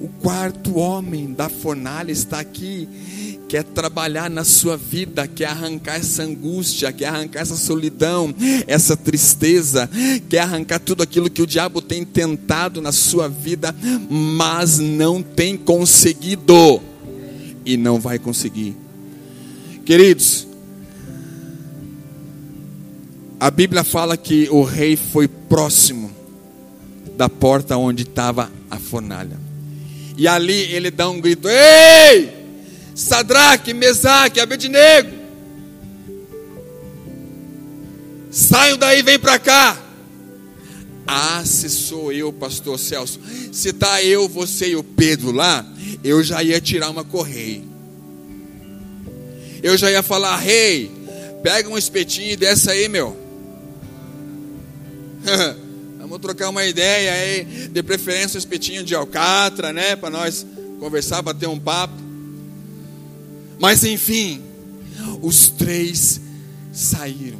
O 0.00 0.08
quarto 0.20 0.76
homem 0.78 1.32
da 1.32 1.48
fornalha 1.48 2.10
está 2.12 2.40
aqui 2.40 2.88
quer 3.54 3.62
trabalhar 3.62 4.28
na 4.28 4.42
sua 4.42 4.76
vida, 4.76 5.28
quer 5.28 5.44
arrancar 5.44 5.94
essa 5.94 6.24
angústia, 6.24 6.92
quer 6.92 7.06
arrancar 7.06 7.42
essa 7.42 7.54
solidão, 7.54 8.34
essa 8.66 8.96
tristeza, 8.96 9.88
quer 10.28 10.40
arrancar 10.40 10.80
tudo 10.80 11.04
aquilo 11.04 11.30
que 11.30 11.40
o 11.40 11.46
diabo 11.46 11.80
tem 11.80 12.04
tentado 12.04 12.82
na 12.82 12.90
sua 12.90 13.28
vida, 13.28 13.72
mas 14.10 14.80
não 14.80 15.22
tem 15.22 15.56
conseguido 15.56 16.82
e 17.64 17.76
não 17.76 18.00
vai 18.00 18.18
conseguir. 18.18 18.74
Queridos, 19.86 20.48
a 23.38 23.52
Bíblia 23.52 23.84
fala 23.84 24.16
que 24.16 24.48
o 24.50 24.64
rei 24.64 24.96
foi 24.96 25.28
próximo 25.28 26.10
da 27.16 27.28
porta 27.28 27.76
onde 27.76 28.02
estava 28.02 28.50
a 28.68 28.80
fornalha. 28.80 29.38
E 30.18 30.26
ali 30.26 30.60
ele 30.74 30.90
dá 30.90 31.08
um 31.08 31.20
grito: 31.20 31.48
Ei! 31.48 32.33
Sadraque, 32.94 33.74
Mesaque, 33.74 34.40
Abednego. 34.40 35.24
Saiam 38.30 38.76
daí, 38.76 39.02
vem 39.02 39.18
para 39.18 39.38
cá. 39.38 39.80
Ah, 41.06 41.42
se 41.44 41.68
sou 41.68 42.12
eu, 42.12 42.32
pastor 42.32 42.78
Celso. 42.78 43.20
Se 43.52 43.72
tá 43.72 44.02
eu, 44.02 44.28
você 44.28 44.70
e 44.70 44.76
o 44.76 44.82
Pedro 44.82 45.32
lá, 45.32 45.64
eu 46.02 46.22
já 46.22 46.42
ia 46.42 46.60
tirar 46.60 46.90
uma 46.90 47.04
correia. 47.04 47.62
Eu 49.62 49.76
já 49.76 49.90
ia 49.90 50.02
falar, 50.02 50.36
rei, 50.36 50.84
hey, 50.84 50.90
pega 51.42 51.68
um 51.68 51.78
espetinho 51.78 52.32
e 52.32 52.36
desce 52.36 52.70
aí, 52.70 52.88
meu. 52.88 53.16
Vamos 55.98 56.18
trocar 56.18 56.50
uma 56.50 56.64
ideia 56.64 57.12
aí, 57.12 57.68
de 57.68 57.82
preferência 57.82 58.36
um 58.36 58.38
espetinho 58.38 58.84
de 58.84 58.94
alcatra, 58.94 59.72
né, 59.72 59.96
para 59.96 60.10
nós 60.10 60.46
conversar, 60.78 61.22
bater 61.22 61.48
um 61.48 61.58
papo. 61.58 62.03
Mas 63.58 63.84
enfim, 63.84 64.42
os 65.22 65.48
três 65.48 66.20
saíram. 66.72 67.38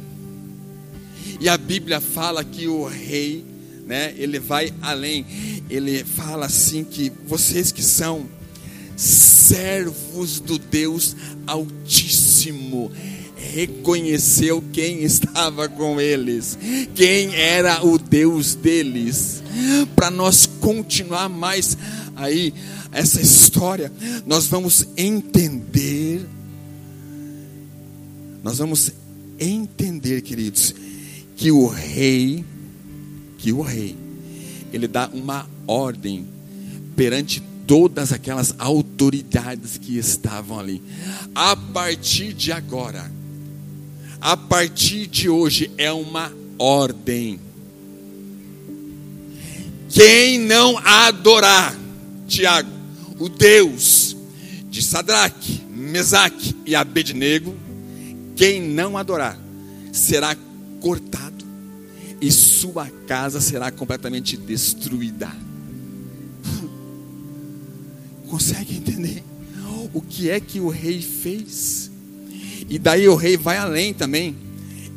E 1.39 1.49
a 1.49 1.57
Bíblia 1.57 1.99
fala 1.99 2.43
que 2.43 2.67
o 2.67 2.85
rei, 2.85 3.45
né, 3.85 4.13
ele 4.17 4.39
vai 4.39 4.73
além. 4.81 5.25
Ele 5.69 6.03
fala 6.03 6.45
assim 6.45 6.83
que 6.83 7.11
vocês 7.27 7.71
que 7.71 7.83
são 7.83 8.29
servos 8.95 10.39
do 10.39 10.57
Deus 10.57 11.15
Altíssimo, 11.45 12.91
reconheceu 13.53 14.63
quem 14.73 15.03
estava 15.03 15.67
com 15.69 15.99
eles, 15.99 16.57
quem 16.93 17.33
era 17.35 17.85
o 17.85 17.97
Deus 17.97 18.55
deles. 18.55 19.43
Para 19.95 20.11
nós 20.11 20.45
continuar 20.45 21.29
mais 21.29 21.77
aí 22.15 22.53
essa 22.91 23.21
história, 23.21 23.91
nós 24.25 24.47
vamos 24.47 24.87
entender, 24.97 26.25
nós 28.43 28.57
vamos 28.57 28.91
entender, 29.39 30.21
queridos, 30.21 30.73
que 31.35 31.51
o 31.51 31.67
rei, 31.67 32.43
que 33.37 33.51
o 33.51 33.61
rei, 33.61 33.95
ele 34.71 34.87
dá 34.87 35.09
uma 35.13 35.47
ordem 35.67 36.25
perante 36.95 37.41
todas 37.67 38.11
aquelas 38.13 38.55
autoridades 38.57 39.77
que 39.77 39.97
estavam 39.97 40.59
ali. 40.59 40.81
A 41.33 41.55
partir 41.55 42.33
de 42.33 42.51
agora, 42.51 43.11
a 44.21 44.35
partir 44.35 45.07
de 45.07 45.29
hoje 45.29 45.71
é 45.77 45.91
uma 45.91 46.31
ordem. 46.57 47.39
Quem 49.89 50.39
não 50.39 50.77
adorar, 50.77 51.75
Tiago, 52.27 52.69
o 53.19 53.29
Deus 53.29 54.15
de 54.69 54.81
Sadraque, 54.81 55.61
Mesaque 55.69 56.55
e 56.65 56.75
Abednego, 56.75 57.55
quem 58.35 58.61
não 58.61 58.97
adorar 58.97 59.39
será 59.91 60.35
cortado 60.81 61.45
e 62.19 62.31
sua 62.31 62.89
casa 63.07 63.39
será 63.39 63.71
completamente 63.71 64.35
destruída. 64.35 65.31
Consegue 68.27 68.75
entender 68.75 69.23
o 69.93 70.01
que 70.01 70.29
é 70.29 70.39
que 70.39 70.59
o 70.59 70.67
rei 70.67 71.01
fez? 71.01 71.89
E 72.69 72.77
daí 72.79 73.07
o 73.07 73.15
rei 73.15 73.37
vai 73.37 73.57
além 73.57 73.93
também. 73.93 74.35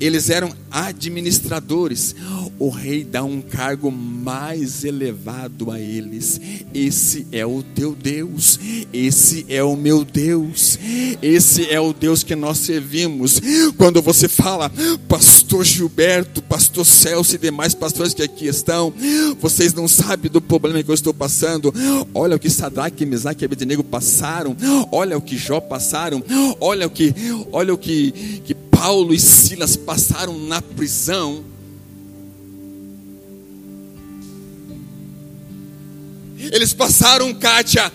Eles 0.01 0.31
eram 0.31 0.55
administradores. 0.71 2.15
O 2.59 2.71
rei 2.71 3.05
dá 3.05 3.23
um 3.23 3.41
cargo 3.41 3.91
mais 3.91 4.85
elevado 4.85 5.71
a 5.71 5.79
eles. 5.79 6.41
Esse 6.75 7.27
é 7.31 7.47
o 7.47 7.63
teu 7.63 7.95
Deus. 7.95 8.59
Esse 8.93 9.47
é 9.49 9.63
o 9.63 9.77
meu 9.77 10.05
Deus. 10.05 10.77
Esse 11.23 11.71
é 11.71 11.81
o 11.81 11.93
Deus 11.93 12.25
que 12.25 12.35
nós 12.35 12.59
servimos. 12.59 13.41
Quando 13.77 14.03
você 14.03 14.27
fala, 14.27 14.73
Pastor 15.09 15.65
Gilberto, 15.65 16.43
Pastor 16.43 16.85
Celso 16.85 17.37
e 17.37 17.39
demais 17.39 17.75
pastores 17.75 18.13
que 18.13 18.23
aqui 18.23 18.47
estão, 18.47 18.93
vocês 19.41 19.73
não 19.73 19.87
sabem 19.87 20.31
do 20.31 20.41
problema 20.41 20.83
que 20.83 20.91
eu 20.91 20.95
estou 20.95 21.15
passando. 21.15 21.73
Olha 22.13 22.35
o 22.35 22.41
que 22.41 22.51
Sadraque, 22.51 23.07
Mesaque 23.07 23.45
e 23.45 23.47
Abednego 23.47 23.85
passaram. 23.85 24.57
Olha 24.91 25.17
o 25.17 25.23
que 25.23 25.37
Jó 25.37 25.61
passaram. 25.61 26.25
Olha 26.61 26.89
o 26.89 26.91
que, 26.91 27.15
olha 27.53 27.73
o 27.73 27.79
que, 27.79 28.43
que 28.45 28.55
Paulo 28.79 29.15
e 29.15 29.19
Silas 29.19 29.77
passaram 29.77 30.39
na 30.39 30.61
prisão. 30.63 31.45
Eles 36.53 36.73
passaram, 36.73 37.33
Kátia, 37.35 37.93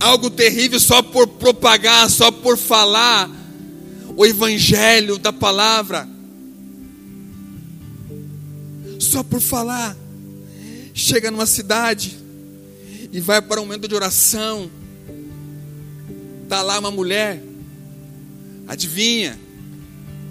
algo 0.00 0.30
terrível 0.30 0.78
só 0.80 1.02
por 1.02 1.26
propagar, 1.26 2.08
só 2.10 2.30
por 2.30 2.56
falar 2.56 3.30
o 4.16 4.24
evangelho 4.24 5.18
da 5.18 5.32
palavra. 5.32 6.08
Só 8.98 9.22
por 9.22 9.40
falar. 9.40 9.96
Chega 10.94 11.30
numa 11.30 11.46
cidade 11.46 12.16
e 13.12 13.20
vai 13.20 13.42
para 13.42 13.60
um 13.60 13.64
momento 13.64 13.86
de 13.86 13.94
oração. 13.94 14.70
Está 16.42 16.62
lá 16.62 16.78
uma 16.78 16.90
mulher, 16.90 17.42
adivinha, 18.66 19.38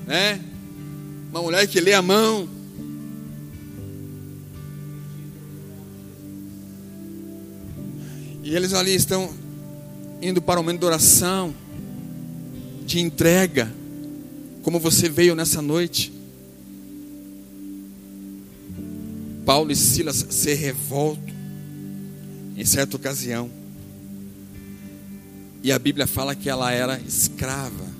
né? 0.07 0.41
Uma 1.29 1.41
mulher 1.41 1.67
que 1.67 1.79
lê 1.79 1.93
a 1.93 2.01
mão. 2.01 2.54
E 8.45 8.55
eles 8.55 8.75
ali 8.75 8.93
estão 8.93 9.34
indo 10.21 10.39
para 10.39 10.60
o 10.60 10.63
momento 10.63 10.81
de 10.81 10.86
oração, 10.86 11.51
de 12.86 12.99
entrega, 12.99 13.73
como 14.62 14.79
você 14.79 15.10
veio 15.10 15.34
nessa 15.34 15.63
noite. 15.63 16.13
Paulo 19.43 19.71
e 19.71 19.75
Silas 19.75 20.27
se 20.29 20.53
revoltam 20.53 21.34
em 22.55 22.63
certa 22.63 22.97
ocasião. 22.97 23.49
E 25.63 25.71
a 25.71 25.79
Bíblia 25.79 26.05
fala 26.05 26.36
que 26.36 26.47
ela 26.47 26.71
era 26.71 26.99
escrava. 26.99 27.95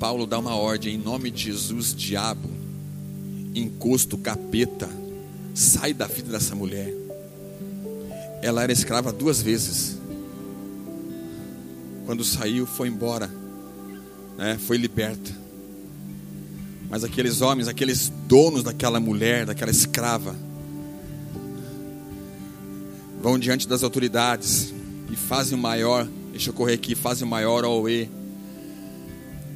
Paulo 0.00 0.26
dá 0.26 0.40
uma 0.40 0.56
ordem 0.56 0.96
em 0.96 0.98
nome 0.98 1.30
de 1.30 1.44
Jesus, 1.44 1.94
diabo, 1.94 2.61
encosto, 3.54 4.16
capeta, 4.18 4.88
sai 5.54 5.92
da 5.92 6.06
vida 6.06 6.30
dessa 6.30 6.54
mulher. 6.54 6.92
Ela 8.42 8.62
era 8.62 8.72
escrava 8.72 9.12
duas 9.12 9.40
vezes. 9.40 9.98
Quando 12.06 12.24
saiu, 12.24 12.66
foi 12.66 12.88
embora, 12.88 13.30
né? 14.36 14.58
foi 14.58 14.76
liberta. 14.76 15.30
Mas 16.90 17.04
aqueles 17.04 17.40
homens, 17.40 17.68
aqueles 17.68 18.10
donos 18.26 18.62
daquela 18.64 19.00
mulher, 19.00 19.46
daquela 19.46 19.70
escrava, 19.70 20.34
vão 23.22 23.38
diante 23.38 23.68
das 23.68 23.82
autoridades 23.82 24.74
e 25.10 25.16
fazem 25.16 25.56
o 25.56 25.60
maior, 25.60 26.06
deixa 26.32 26.50
eu 26.50 26.54
correr 26.54 26.74
aqui, 26.74 26.94
fazem 26.94 27.26
o 27.26 27.30
maior 27.30 27.64
OE 27.64 28.10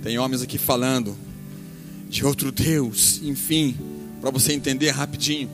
tem 0.06 0.20
homens 0.20 0.40
aqui 0.40 0.56
falando 0.56 1.16
de 2.16 2.24
outro 2.24 2.50
Deus, 2.50 3.20
enfim, 3.22 3.76
para 4.22 4.30
você 4.30 4.54
entender 4.54 4.88
rapidinho. 4.88 5.50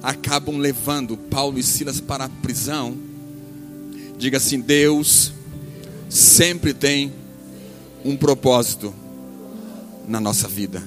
Acabam 0.00 0.56
levando 0.56 1.16
Paulo 1.16 1.58
e 1.58 1.64
Silas 1.64 2.00
para 2.00 2.26
a 2.26 2.28
prisão. 2.28 2.96
Diga 4.16 4.36
assim: 4.36 4.60
Deus 4.60 5.32
sempre 6.08 6.72
tem 6.72 7.12
um 8.04 8.16
propósito 8.16 8.94
na 10.06 10.20
nossa 10.20 10.46
vida. 10.46 10.80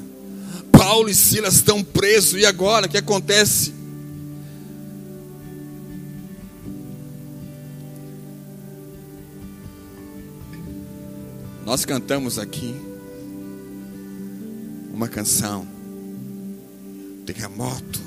Paulo 0.72 1.10
e 1.10 1.13
Silas 1.13 1.56
estão 1.56 1.84
presos, 1.84 2.39
e 2.39 2.46
agora 2.46 2.88
o 2.88 2.89
que 2.89 2.98
acontece? 2.98 3.74
Nós 11.66 11.84
cantamos 11.84 12.39
aqui 12.39 12.92
uma 14.93 15.08
canção, 15.08 15.67
terremoto. 17.25 17.99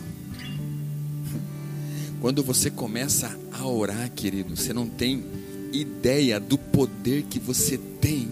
Quando 2.21 2.45
você 2.45 2.71
começa 2.71 3.37
a 3.53 3.67
orar, 3.67 4.09
querido, 4.13 4.57
você 4.57 4.73
não 4.73 4.87
tem 4.87 5.25
ideia 5.73 6.39
do 6.39 6.57
poder 6.57 7.25
que 7.25 7.41
você 7.41 7.77
tem, 7.77 8.29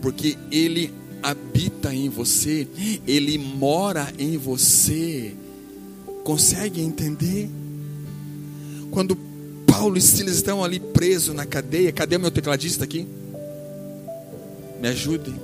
porque 0.00 0.38
Ele 0.50 0.92
habita 1.22 1.94
em 1.94 2.08
você, 2.08 2.66
Ele 3.06 3.36
mora 3.36 4.10
em 4.18 4.38
você. 4.38 5.34
Consegue 6.24 6.80
entender? 6.80 7.48
Quando 8.90 9.16
Paulo 9.66 9.98
e 9.98 10.00
Silas 10.00 10.36
estão 10.36 10.64
ali 10.64 10.80
presos 10.80 11.34
na 11.34 11.44
cadeia, 11.44 11.92
cadê 11.92 12.16
o 12.16 12.20
meu 12.20 12.30
tecladista 12.30 12.84
aqui? 12.84 13.06
Me 14.80 14.88
ajude. 14.88 15.34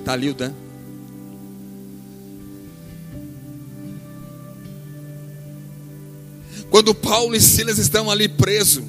Está 0.00 0.12
ali 0.12 0.30
o 0.30 0.34
Dan. 0.34 0.52
Quando 6.72 6.94
Paulo 6.94 7.36
e 7.36 7.40
Silas 7.40 7.76
estão 7.76 8.10
ali 8.10 8.26
presos, 8.26 8.82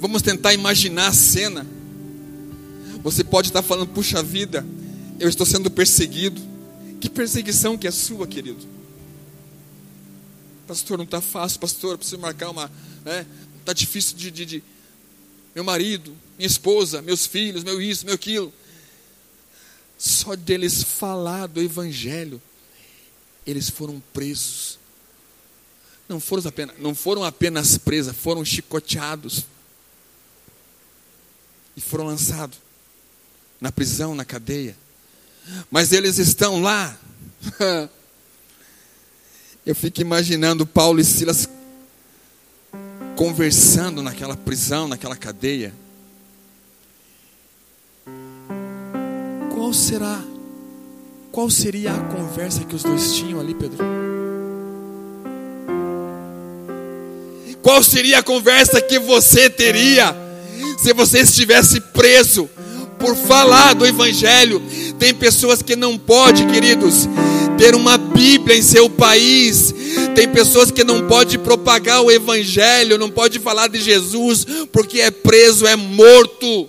vamos 0.00 0.22
tentar 0.22 0.54
imaginar 0.54 1.08
a 1.08 1.12
cena. 1.12 1.66
Você 3.02 3.24
pode 3.24 3.48
estar 3.48 3.62
falando, 3.62 3.88
puxa 3.88 4.22
vida, 4.22 4.64
eu 5.18 5.28
estou 5.28 5.44
sendo 5.44 5.68
perseguido. 5.68 6.40
Que 7.00 7.10
perseguição 7.10 7.76
que 7.76 7.88
é 7.88 7.90
sua, 7.90 8.28
querido? 8.28 8.64
Pastor, 10.68 10.96
não 10.98 11.04
está 11.04 11.20
fácil, 11.20 11.58
pastor, 11.58 11.98
preciso 11.98 12.20
marcar 12.20 12.50
uma. 12.50 12.70
Né? 13.04 13.26
Está 13.58 13.72
difícil 13.72 14.16
de, 14.16 14.30
de, 14.30 14.46
de, 14.46 14.64
Meu 15.52 15.64
marido, 15.64 16.16
minha 16.38 16.46
esposa, 16.46 17.02
meus 17.02 17.26
filhos, 17.26 17.64
meu 17.64 17.82
isso, 17.82 18.06
meu 18.06 18.14
aquilo. 18.14 18.52
Só 19.98 20.36
deles 20.36 20.84
falar 20.84 21.48
do 21.48 21.60
Evangelho, 21.60 22.40
eles 23.44 23.68
foram 23.68 24.00
presos. 24.12 24.80
Não 26.08 26.20
foram 26.20 26.48
apenas, 26.48 26.78
não 26.78 26.94
foram 26.94 27.24
apenas 27.24 27.78
presos, 27.78 28.16
foram 28.16 28.44
chicoteados. 28.44 29.46
E 31.76 31.80
foram 31.80 32.06
lançados 32.06 32.58
na 33.60 33.70
prisão, 33.72 34.14
na 34.14 34.24
cadeia. 34.24 34.76
Mas 35.70 35.92
eles 35.92 36.18
estão 36.18 36.60
lá. 36.60 36.98
Eu 39.64 39.74
fico 39.76 40.00
imaginando 40.00 40.66
Paulo 40.66 40.98
e 40.98 41.04
Silas 41.04 41.48
conversando 43.16 44.02
naquela 44.02 44.36
prisão, 44.36 44.88
naquela 44.88 45.16
cadeia. 45.16 45.72
Qual 49.54 49.72
será? 49.72 50.20
Qual 51.30 51.48
seria 51.48 51.94
a 51.94 52.00
conversa 52.08 52.64
que 52.64 52.74
os 52.74 52.82
dois 52.82 53.14
tinham 53.14 53.38
ali, 53.38 53.54
Pedro? 53.54 54.11
Qual 57.62 57.82
seria 57.82 58.18
a 58.18 58.22
conversa 58.22 58.80
que 58.80 58.98
você 58.98 59.48
teria 59.48 60.14
se 60.78 60.92
você 60.92 61.20
estivesse 61.20 61.80
preso 61.80 62.50
por 62.98 63.14
falar 63.14 63.74
do 63.74 63.86
evangelho? 63.86 64.60
Tem 64.98 65.14
pessoas 65.14 65.62
que 65.62 65.76
não 65.76 65.96
pode, 65.96 66.44
queridos, 66.46 67.08
ter 67.56 67.76
uma 67.76 67.96
Bíblia 67.96 68.56
em 68.56 68.62
seu 68.62 68.90
país. 68.90 69.72
Tem 70.14 70.28
pessoas 70.28 70.72
que 70.72 70.82
não 70.82 71.06
pode 71.06 71.38
propagar 71.38 72.02
o 72.02 72.10
evangelho, 72.10 72.98
não 72.98 73.08
pode 73.08 73.38
falar 73.38 73.68
de 73.68 73.80
Jesus 73.80 74.44
porque 74.72 75.00
é 75.00 75.12
preso, 75.12 75.64
é 75.66 75.76
morto. 75.76 76.68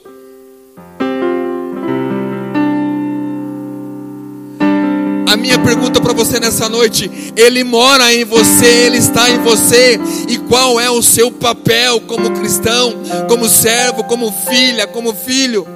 Minha 5.43 5.59
pergunta 5.59 5.99
para 5.99 6.13
você 6.13 6.39
nessa 6.39 6.69
noite: 6.69 7.11
Ele 7.35 7.65
mora 7.65 8.13
em 8.13 8.23
você, 8.23 8.65
Ele 8.65 8.97
está 8.97 9.29
em 9.29 9.39
você, 9.39 9.99
e 10.29 10.37
qual 10.37 10.79
é 10.79 10.89
o 10.89 11.01
seu 11.01 11.29
papel 11.29 11.99
como 11.99 12.31
cristão, 12.31 12.93
como 13.27 13.49
servo, 13.49 14.05
como 14.05 14.31
filha, 14.31 14.87
como 14.87 15.13
filho? 15.13 15.67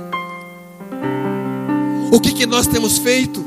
O 2.10 2.18
que, 2.18 2.32
que 2.32 2.46
nós 2.46 2.66
temos 2.66 2.98
feito? 2.98 3.46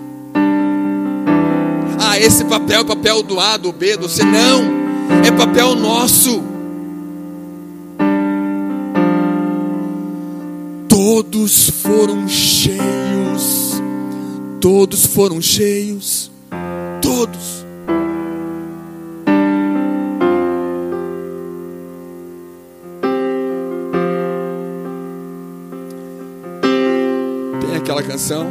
Ah, 1.98 2.18
esse 2.18 2.44
papel 2.44 2.82
é 2.82 2.84
papel 2.84 3.22
do 3.22 3.40
A, 3.40 3.56
do 3.56 3.72
B, 3.72 3.96
do 3.96 4.06
C. 4.06 4.22
Não, 4.22 4.62
é 5.24 5.30
papel 5.30 5.74
nosso. 5.74 6.42
Todos 10.86 11.70
foram 11.82 12.28
cheios 12.28 13.19
Todos 14.60 15.06
foram 15.06 15.40
cheios, 15.40 16.30
todos. 17.00 17.64
Tem 27.62 27.76
aquela 27.76 28.02
canção? 28.02 28.46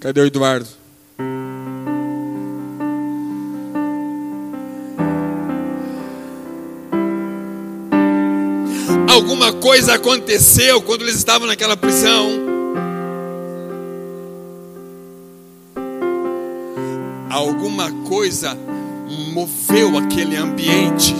Cadê 0.00 0.22
o 0.22 0.26
Eduardo? 0.26 0.79
Coisa 9.80 9.94
aconteceu 9.94 10.82
quando 10.82 11.00
eles 11.00 11.14
estavam 11.14 11.46
naquela 11.46 11.74
prisão. 11.74 12.28
Alguma 17.30 17.90
coisa 18.06 18.58
moveu 19.32 19.96
aquele 19.96 20.36
ambiente. 20.36 21.16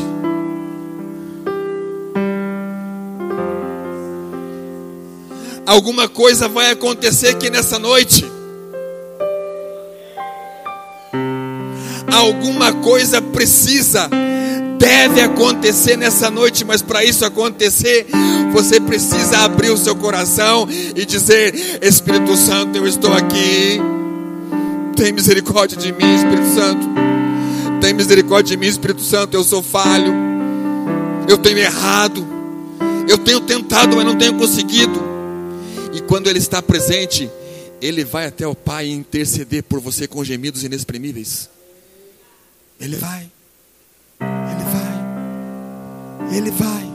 Alguma 5.65 6.07
coisa 6.07 6.47
vai 6.47 6.71
acontecer 6.71 7.29
aqui 7.29 7.49
nessa 7.49 7.79
noite. 7.79 8.31
Alguma 12.13 12.75
coisa 12.75 13.23
precisa 13.23 14.11
deve 14.81 15.21
acontecer 15.21 15.97
nessa 15.97 16.31
noite, 16.31 16.65
mas 16.65 16.83
para 16.83 17.05
isso 17.05 17.25
acontecer, 17.25 18.07
você 18.53 18.81
precisa 18.81 19.39
abrir 19.39 19.71
o 19.71 19.77
seu 19.77 19.95
coração 19.97 20.69
e 20.95 21.05
dizer: 21.05 21.55
Espírito 21.83 22.37
Santo, 22.37 22.77
eu 22.77 22.87
estou 22.87 23.13
aqui. 23.13 23.81
Tem 24.97 25.13
misericórdia 25.13 25.77
de 25.77 25.93
mim, 25.93 26.15
Espírito 26.15 26.55
Santo. 26.55 26.87
Tem 27.81 27.95
misericórdia 27.95 28.57
de 28.57 28.61
mim, 28.61 28.67
Espírito 28.67 29.03
Santo. 29.03 29.35
Eu 29.35 29.45
sou 29.45 29.63
falho. 29.63 30.13
Eu 31.29 31.39
tenho 31.39 31.59
errado. 31.59 32.27
Eu 33.09 33.19
tenho 33.19 33.41
tentado, 33.41 33.97
mas 33.97 34.05
não 34.05 34.17
tenho 34.17 34.35
conseguido. 34.35 35.01
E 35.93 36.01
quando 36.01 36.29
Ele 36.29 36.39
está 36.39 36.63
presente, 36.63 37.31
Ele 37.81 38.05
vai 38.05 38.27
até 38.27 38.47
o 38.47 38.55
Pai 38.55 38.89
interceder 38.89 39.63
por 39.63 39.81
você 39.81 40.07
com 40.07 40.23
gemidos 40.23 40.63
inexprimíveis. 40.63 41.49
Ele 42.81 42.97
vai. 42.97 43.31
Ele 46.33 46.51
vai. 46.51 46.90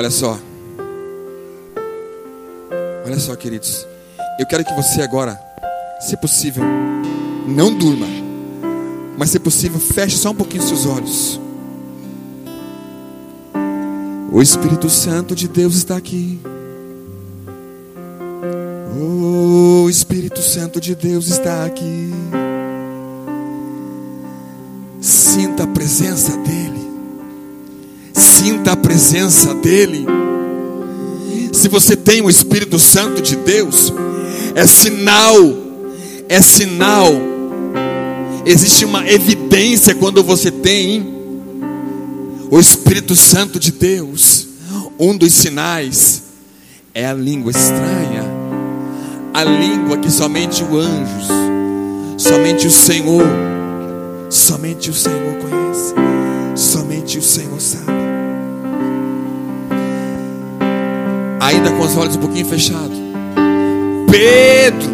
Olha 0.00 0.10
só. 0.10 0.38
Olha 3.04 3.18
só, 3.18 3.36
queridos. 3.36 3.86
Eu 4.38 4.46
quero 4.46 4.64
que 4.64 4.72
você 4.72 5.02
agora, 5.02 5.38
se 6.00 6.16
possível, 6.16 6.64
não 7.46 7.74
durma. 7.74 8.06
Mas 9.18 9.28
se 9.28 9.38
possível, 9.38 9.78
feche 9.78 10.16
só 10.16 10.30
um 10.30 10.34
pouquinho 10.34 10.62
seus 10.62 10.86
olhos. 10.86 11.38
O 14.32 14.40
Espírito 14.40 14.88
Santo 14.88 15.36
de 15.36 15.46
Deus 15.46 15.74
está 15.74 15.98
aqui. 15.98 16.40
O 18.98 19.86
Espírito 19.90 20.40
Santo 20.40 20.80
de 20.80 20.94
Deus 20.94 21.28
está 21.28 21.66
aqui. 21.66 22.10
Sinta 24.98 25.64
a 25.64 25.66
presença 25.66 26.38
dEle. 26.38 26.79
Sinta 28.40 28.72
a 28.72 28.76
presença 28.76 29.54
dEle. 29.54 30.06
Se 31.52 31.68
você 31.68 31.94
tem 31.94 32.22
o 32.22 32.30
Espírito 32.30 32.78
Santo 32.78 33.20
de 33.20 33.36
Deus, 33.36 33.92
é 34.54 34.66
sinal, 34.66 35.36
é 36.26 36.40
sinal. 36.40 37.12
Existe 38.46 38.86
uma 38.86 39.06
evidência 39.06 39.94
quando 39.94 40.22
você 40.22 40.50
tem 40.50 41.14
o 42.50 42.58
Espírito 42.58 43.14
Santo 43.14 43.60
de 43.60 43.72
Deus. 43.72 44.48
Um 44.98 45.14
dos 45.14 45.34
sinais 45.34 46.22
é 46.94 47.06
a 47.06 47.12
língua 47.12 47.50
estranha, 47.50 48.24
a 49.34 49.44
língua 49.44 49.98
que 49.98 50.10
somente 50.10 50.64
o 50.64 50.78
anjos, 50.78 51.28
somente 52.16 52.66
o 52.66 52.70
Senhor 52.70 53.22
Somente 54.30 54.90
o 54.90 54.94
Senhor 54.94 55.36
conhece, 55.38 55.92
somente 56.54 57.18
o 57.18 57.22
Senhor 57.22 57.60
sabe. 57.60 58.09
Ainda 61.40 61.70
com 61.70 61.82
os 61.82 61.96
olhos 61.96 62.16
um 62.16 62.20
pouquinho 62.20 62.44
fechados, 62.44 62.98
Pedro, 64.10 64.90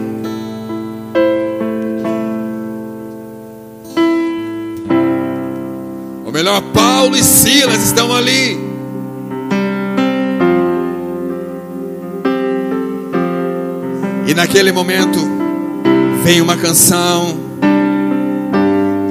ou 6.24 6.32
melhor, 6.32 6.62
Paulo 6.72 7.16
e 7.16 7.24
Silas 7.24 7.82
estão 7.82 8.14
ali. 8.14 8.64
E 14.28 14.34
naquele 14.34 14.70
momento 14.70 15.18
vem 16.22 16.40
uma 16.40 16.56
canção 16.56 17.46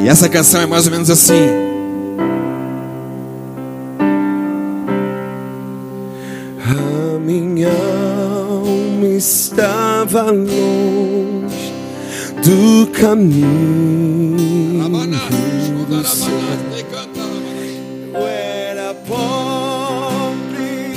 e 0.05 0.07
essa 0.07 0.29
canção 0.29 0.61
é 0.61 0.65
mais 0.67 0.86
ou 0.86 0.91
menos 0.91 1.09
assim. 1.09 1.64
Caminho. 13.06 14.82
Eu 18.14 18.26
era 18.28 18.95
pobre, 19.06 20.89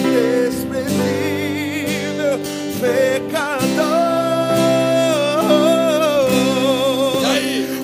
desprezível, 0.48 0.96
pecador. 2.80 3.68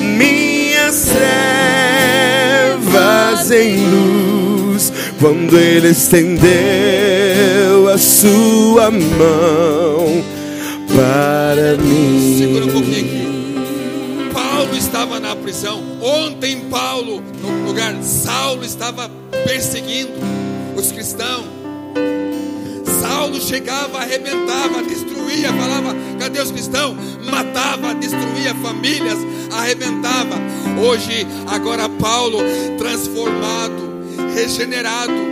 minhas 0.00 1.06
trevas 2.82 3.50
em 3.52 3.76
luz 3.86 4.92
quando 5.20 5.56
Ele 5.56 5.90
estendeu 5.90 6.81
sua 8.22 8.88
mão 8.88 10.24
para 10.94 11.76
mim. 11.76 12.36
Segura 12.38 12.66
um 12.66 12.68
pouquinho 12.68 13.00
aqui. 13.00 14.32
Paulo 14.32 14.76
estava 14.76 15.18
na 15.18 15.34
prisão. 15.34 15.82
Ontem, 16.00 16.60
Paulo, 16.70 17.20
no 17.42 17.66
lugar, 17.66 18.00
Saulo 18.00 18.64
estava 18.64 19.10
perseguindo 19.44 20.12
os 20.76 20.92
cristãos. 20.92 21.46
Paulo 23.02 23.40
chegava, 23.40 23.98
arrebentava, 23.98 24.82
destruía, 24.82 25.52
falava: 25.52 25.94
cadê 26.20 26.40
os 26.40 26.52
cristãos? 26.52 26.96
Matava, 27.28 27.92
destruía 27.94 28.54
famílias, 28.62 29.18
arrebentava. 29.52 30.36
Hoje, 30.80 31.26
agora 31.48 31.88
Paulo, 31.88 32.38
transformado, 32.78 34.04
regenerado, 34.34 35.31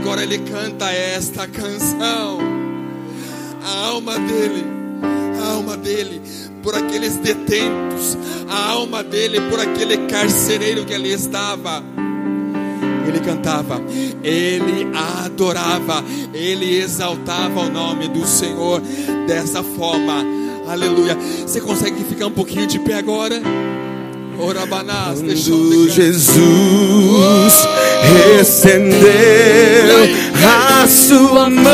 agora 0.00 0.22
ele 0.22 0.38
canta 0.38 0.90
esta 0.90 1.46
canção. 1.46 2.38
A 3.62 3.86
alma 3.88 4.18
dele, 4.18 4.64
a 5.38 5.52
alma 5.52 5.76
dele, 5.76 6.22
por 6.62 6.74
aqueles 6.74 7.16
detentos, 7.16 8.16
a 8.48 8.70
alma 8.70 9.04
dele, 9.04 9.38
por 9.50 9.60
aquele 9.60 10.06
carcereiro 10.06 10.86
que 10.86 10.94
ali 10.94 11.12
estava 11.12 11.82
ele 13.06 13.20
cantava, 13.20 13.82
ele 14.22 14.88
adorava, 15.24 16.04
ele 16.32 16.78
exaltava 16.78 17.60
o 17.60 17.70
nome 17.70 18.06
do 18.06 18.24
Senhor 18.24 18.80
dessa 19.26 19.64
forma. 19.64 20.24
Aleluia. 20.68 21.16
Você 21.16 21.60
consegue 21.60 22.04
ficar 22.04 22.26
um 22.26 22.30
pouquinho 22.30 22.68
de 22.68 22.78
pé 22.78 22.94
agora? 22.94 23.42
Orabanás, 24.40 25.20
Quando 25.20 25.88
Jesus 25.90 27.68
estendeu 28.40 29.10
a 30.82 30.86
sua 30.88 31.50
mão, 31.50 31.70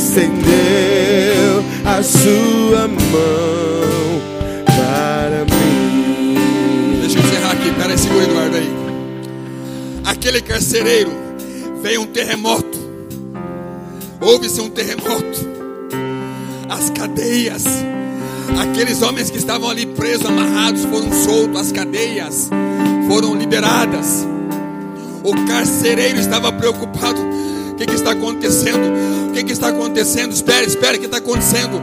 estendeu 0.00 1.62
a 1.84 2.02
sua 2.02 2.88
mão 2.88 4.20
para 4.64 5.44
mim. 5.44 7.00
Deixa 7.02 7.18
eu 7.18 7.22
encerrar 7.22 7.52
aqui, 7.52 7.70
peraí, 7.72 7.98
segura 7.98 8.24
Eduardo 8.24 8.56
aí. 8.56 8.70
Aquele 10.06 10.40
carcereiro 10.40 11.12
veio 11.82 12.00
um 12.00 12.06
terremoto. 12.06 12.78
Houve-se 14.20 14.60
um 14.60 14.70
terremoto. 14.70 15.50
As 16.68 16.88
cadeias 16.90 17.64
Aqueles 18.58 19.00
homens 19.00 19.30
que 19.30 19.38
estavam 19.38 19.70
ali 19.70 19.86
presos, 19.86 20.26
amarrados, 20.26 20.84
foram 20.84 21.12
soltos, 21.24 21.60
as 21.60 21.72
cadeias 21.72 22.50
foram 23.08 23.34
liberadas. 23.34 24.26
O 25.22 25.46
carcereiro 25.46 26.18
estava 26.18 26.52
preocupado. 26.52 27.20
O 27.70 27.74
que, 27.76 27.86
que 27.86 27.94
está 27.94 28.10
acontecendo? 28.10 28.90
O 29.30 29.32
que, 29.32 29.44
que 29.44 29.52
está 29.52 29.68
acontecendo? 29.68 30.32
Espere, 30.32 30.66
espere, 30.66 30.96
o 30.96 31.00
que 31.00 31.06
está 31.06 31.18
acontecendo? 31.18 31.80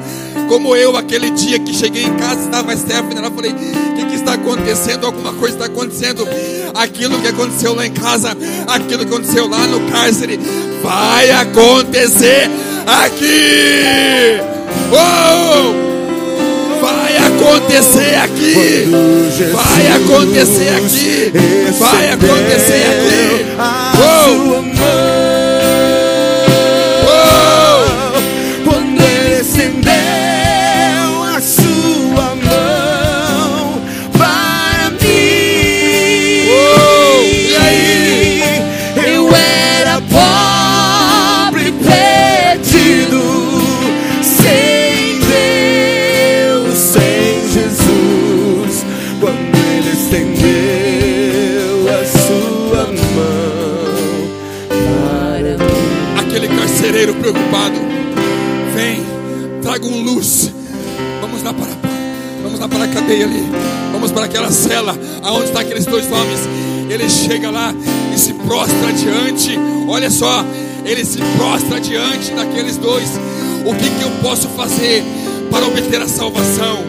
Como 0.49 0.75
eu, 0.75 0.97
aquele 0.97 1.29
dia 1.29 1.57
que 1.57 1.73
cheguei 1.73 2.03
em 2.03 2.13
casa, 2.15 2.41
estava 2.41 2.75
Stephanie, 2.75 3.17
ela 3.17 3.31
falei: 3.31 3.51
O 3.51 3.95
que, 3.95 4.05
que 4.05 4.15
está 4.15 4.33
acontecendo? 4.33 5.05
Alguma 5.05 5.31
coisa 5.31 5.55
está 5.55 5.65
acontecendo. 5.67 6.27
Aquilo 6.75 7.21
que 7.21 7.27
aconteceu 7.29 7.73
lá 7.73 7.87
em 7.87 7.93
casa, 7.93 8.35
aquilo 8.67 9.05
que 9.05 9.13
aconteceu 9.13 9.47
lá 9.47 9.65
no 9.65 9.89
cárcere, 9.89 10.37
vai 10.83 11.31
acontecer 11.31 12.51
aqui. 12.85 14.41
Oh! 14.91 15.87
Vai 16.81 17.17
acontecer 17.17 18.15
aqui. 18.15 18.91
Vai 19.53 19.87
acontecer 19.95 20.69
aqui. 20.69 21.31
Vai 21.79 22.11
acontecer 22.11 22.83
aqui. 22.83 23.45
Oh. 24.03 25.06
Cadeia 62.97 63.25
ali. 63.25 63.43
Vamos 63.91 64.11
para 64.11 64.25
aquela 64.25 64.51
cela 64.51 64.97
aonde 65.23 65.45
estão 65.45 65.61
aqueles 65.61 65.85
dois 65.85 66.11
homens. 66.11 66.39
Ele 66.89 67.09
chega 67.09 67.51
lá 67.51 67.73
e 68.13 68.17
se 68.17 68.33
prostra 68.33 68.91
diante. 68.93 69.57
Olha 69.87 70.09
só, 70.09 70.43
ele 70.83 71.05
se 71.05 71.19
prostra 71.37 71.79
diante 71.79 72.31
daqueles 72.31 72.77
dois. 72.77 73.09
O 73.65 73.75
que, 73.75 73.89
que 73.89 74.03
eu 74.03 74.11
posso 74.21 74.47
fazer 74.49 75.03
para 75.51 75.65
obter 75.67 76.01
a 76.01 76.07
salvação? 76.07 76.83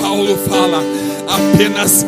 Paulo 0.00 0.36
fala: 0.48 0.82
apenas 1.26 2.04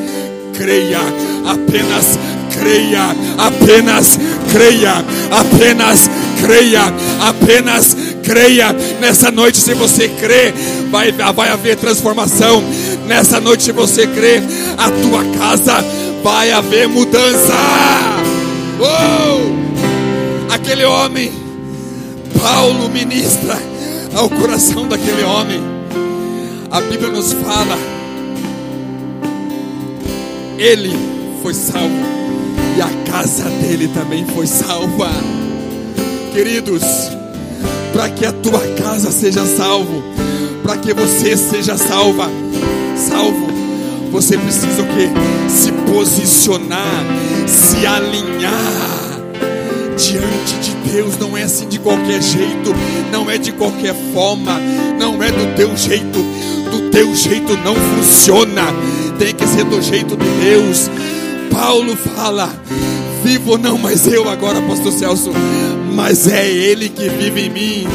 creia, 0.55 1.01
apenas 1.47 2.19
creia, 2.59 3.17
apenas 3.39 4.19
creia, 4.53 5.05
apenas 5.31 6.11
creia, 6.41 6.83
apenas 7.21 7.97
creia. 8.23 8.73
Nessa 9.01 9.31
noite, 9.31 9.59
se 9.59 9.75
você 9.75 10.09
crê, 10.09 10.53
vai, 10.91 11.13
vai 11.13 11.49
haver 11.49 11.77
transformação. 11.77 12.63
Nessa 13.15 13.39
noite, 13.39 13.71
você 13.73 14.07
crê, 14.07 14.41
a 14.79 14.91
tua 14.91 15.23
casa 15.39 15.85
vai 16.25 16.51
haver 16.51 16.89
mudança. 16.89 17.53
Oh! 18.81 20.51
Aquele 20.51 20.83
homem, 20.87 21.31
Paulo 22.41 22.89
ministra 22.89 23.59
ao 24.15 24.31
coração 24.31 24.89
daquele 24.89 25.23
homem. 25.25 25.61
A 26.71 26.81
Bíblia 26.81 27.11
nos 27.11 27.35
fala, 27.35 27.77
ele 30.57 30.97
foi 31.43 31.53
salvo 31.53 31.95
e 32.79 32.81
a 32.81 33.13
casa 33.13 33.45
dele 33.61 33.89
também 33.89 34.25
foi 34.25 34.47
salva. 34.47 35.11
Queridos, 36.33 36.83
para 37.93 38.09
que 38.09 38.25
a 38.25 38.33
tua 38.33 38.61
casa 38.83 39.13
seja 39.13 39.45
salvo, 39.45 40.03
para 40.63 40.79
que 40.79 40.95
você 40.95 41.37
seja 41.37 41.77
salva, 41.77 42.31
salvo, 43.03 43.49
você 44.11 44.37
precisa 44.39 44.83
o 44.83 44.87
quê? 44.87 45.09
Se 45.49 45.73
posicionar, 45.73 47.05
se 47.47 47.87
alinhar 47.87 49.21
diante 49.97 50.55
de 50.61 50.91
Deus. 50.93 51.19
Não 51.19 51.37
é 51.37 51.43
assim 51.43 51.69
de 51.69 51.79
qualquer 51.79 52.23
jeito, 52.23 52.75
não 53.11 53.31
é 53.31 53.39
de 53.39 53.53
qualquer 53.53 53.95
forma, 54.13 54.59
não 54.99 55.23
é 55.23 55.31
do 55.31 55.55
teu 55.57 55.77
jeito. 55.77 56.25
Do 56.71 56.91
teu 56.91 57.15
jeito 57.15 57.57
não 57.59 57.75
funciona, 57.75 58.63
tem 59.19 59.35
que 59.35 59.47
ser 59.47 59.65
do 59.65 59.83
jeito 59.83 60.17
de 60.17 60.29
Deus. 60.45 60.91
Paulo 61.51 61.97
fala: 61.97 62.49
vivo 63.25 63.59
não 63.59 63.79
mais 63.79 64.07
eu 64.07 64.29
agora, 64.29 64.61
Pastor 64.63 64.93
Celso, 64.93 65.33
mas 65.93 66.27
é 66.27 66.49
Ele 66.49 66.89
que 66.89 67.09
vive 67.09 67.43
em 67.43 67.51
mim. 67.51 67.87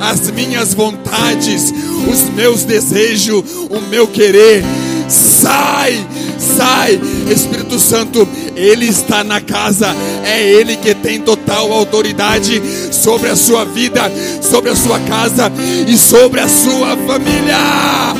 As 0.00 0.30
minhas 0.30 0.74
vontades, 0.74 1.72
os 2.10 2.28
meus 2.30 2.64
desejos, 2.64 3.42
o 3.70 3.80
meu 3.88 4.06
querer, 4.06 4.62
sai, 5.08 6.04
sai, 6.38 7.00
Espírito 7.30 7.78
Santo, 7.78 8.28
Ele 8.54 8.86
está 8.86 9.24
na 9.24 9.40
casa, 9.40 9.94
é 10.24 10.42
Ele 10.42 10.76
que 10.76 10.94
tem 10.94 11.20
total 11.20 11.72
autoridade 11.72 12.60
sobre 12.92 13.30
a 13.30 13.36
sua 13.36 13.64
vida, 13.64 14.10
sobre 14.42 14.70
a 14.70 14.76
sua 14.76 14.98
casa 15.00 15.50
e 15.86 15.96
sobre 15.96 16.40
a 16.40 16.48
sua 16.48 16.96
família. 17.06 18.14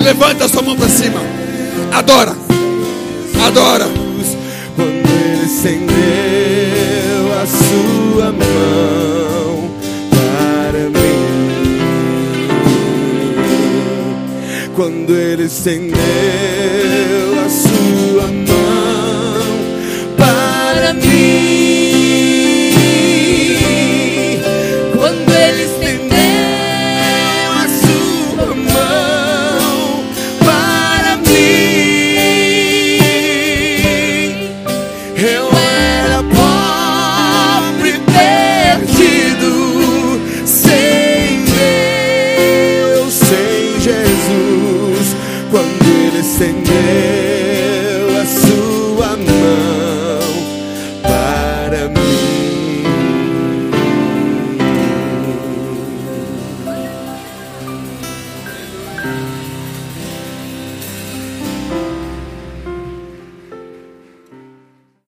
Levanta 0.00 0.44
a 0.44 0.48
sua 0.48 0.62
mão 0.62 0.76
para 0.76 0.88
cima, 0.88 1.20
adora, 1.92 2.36
adora. 3.44 4.03
Quando 15.04 15.18
ele 15.18 15.42
estendeu 15.44 15.94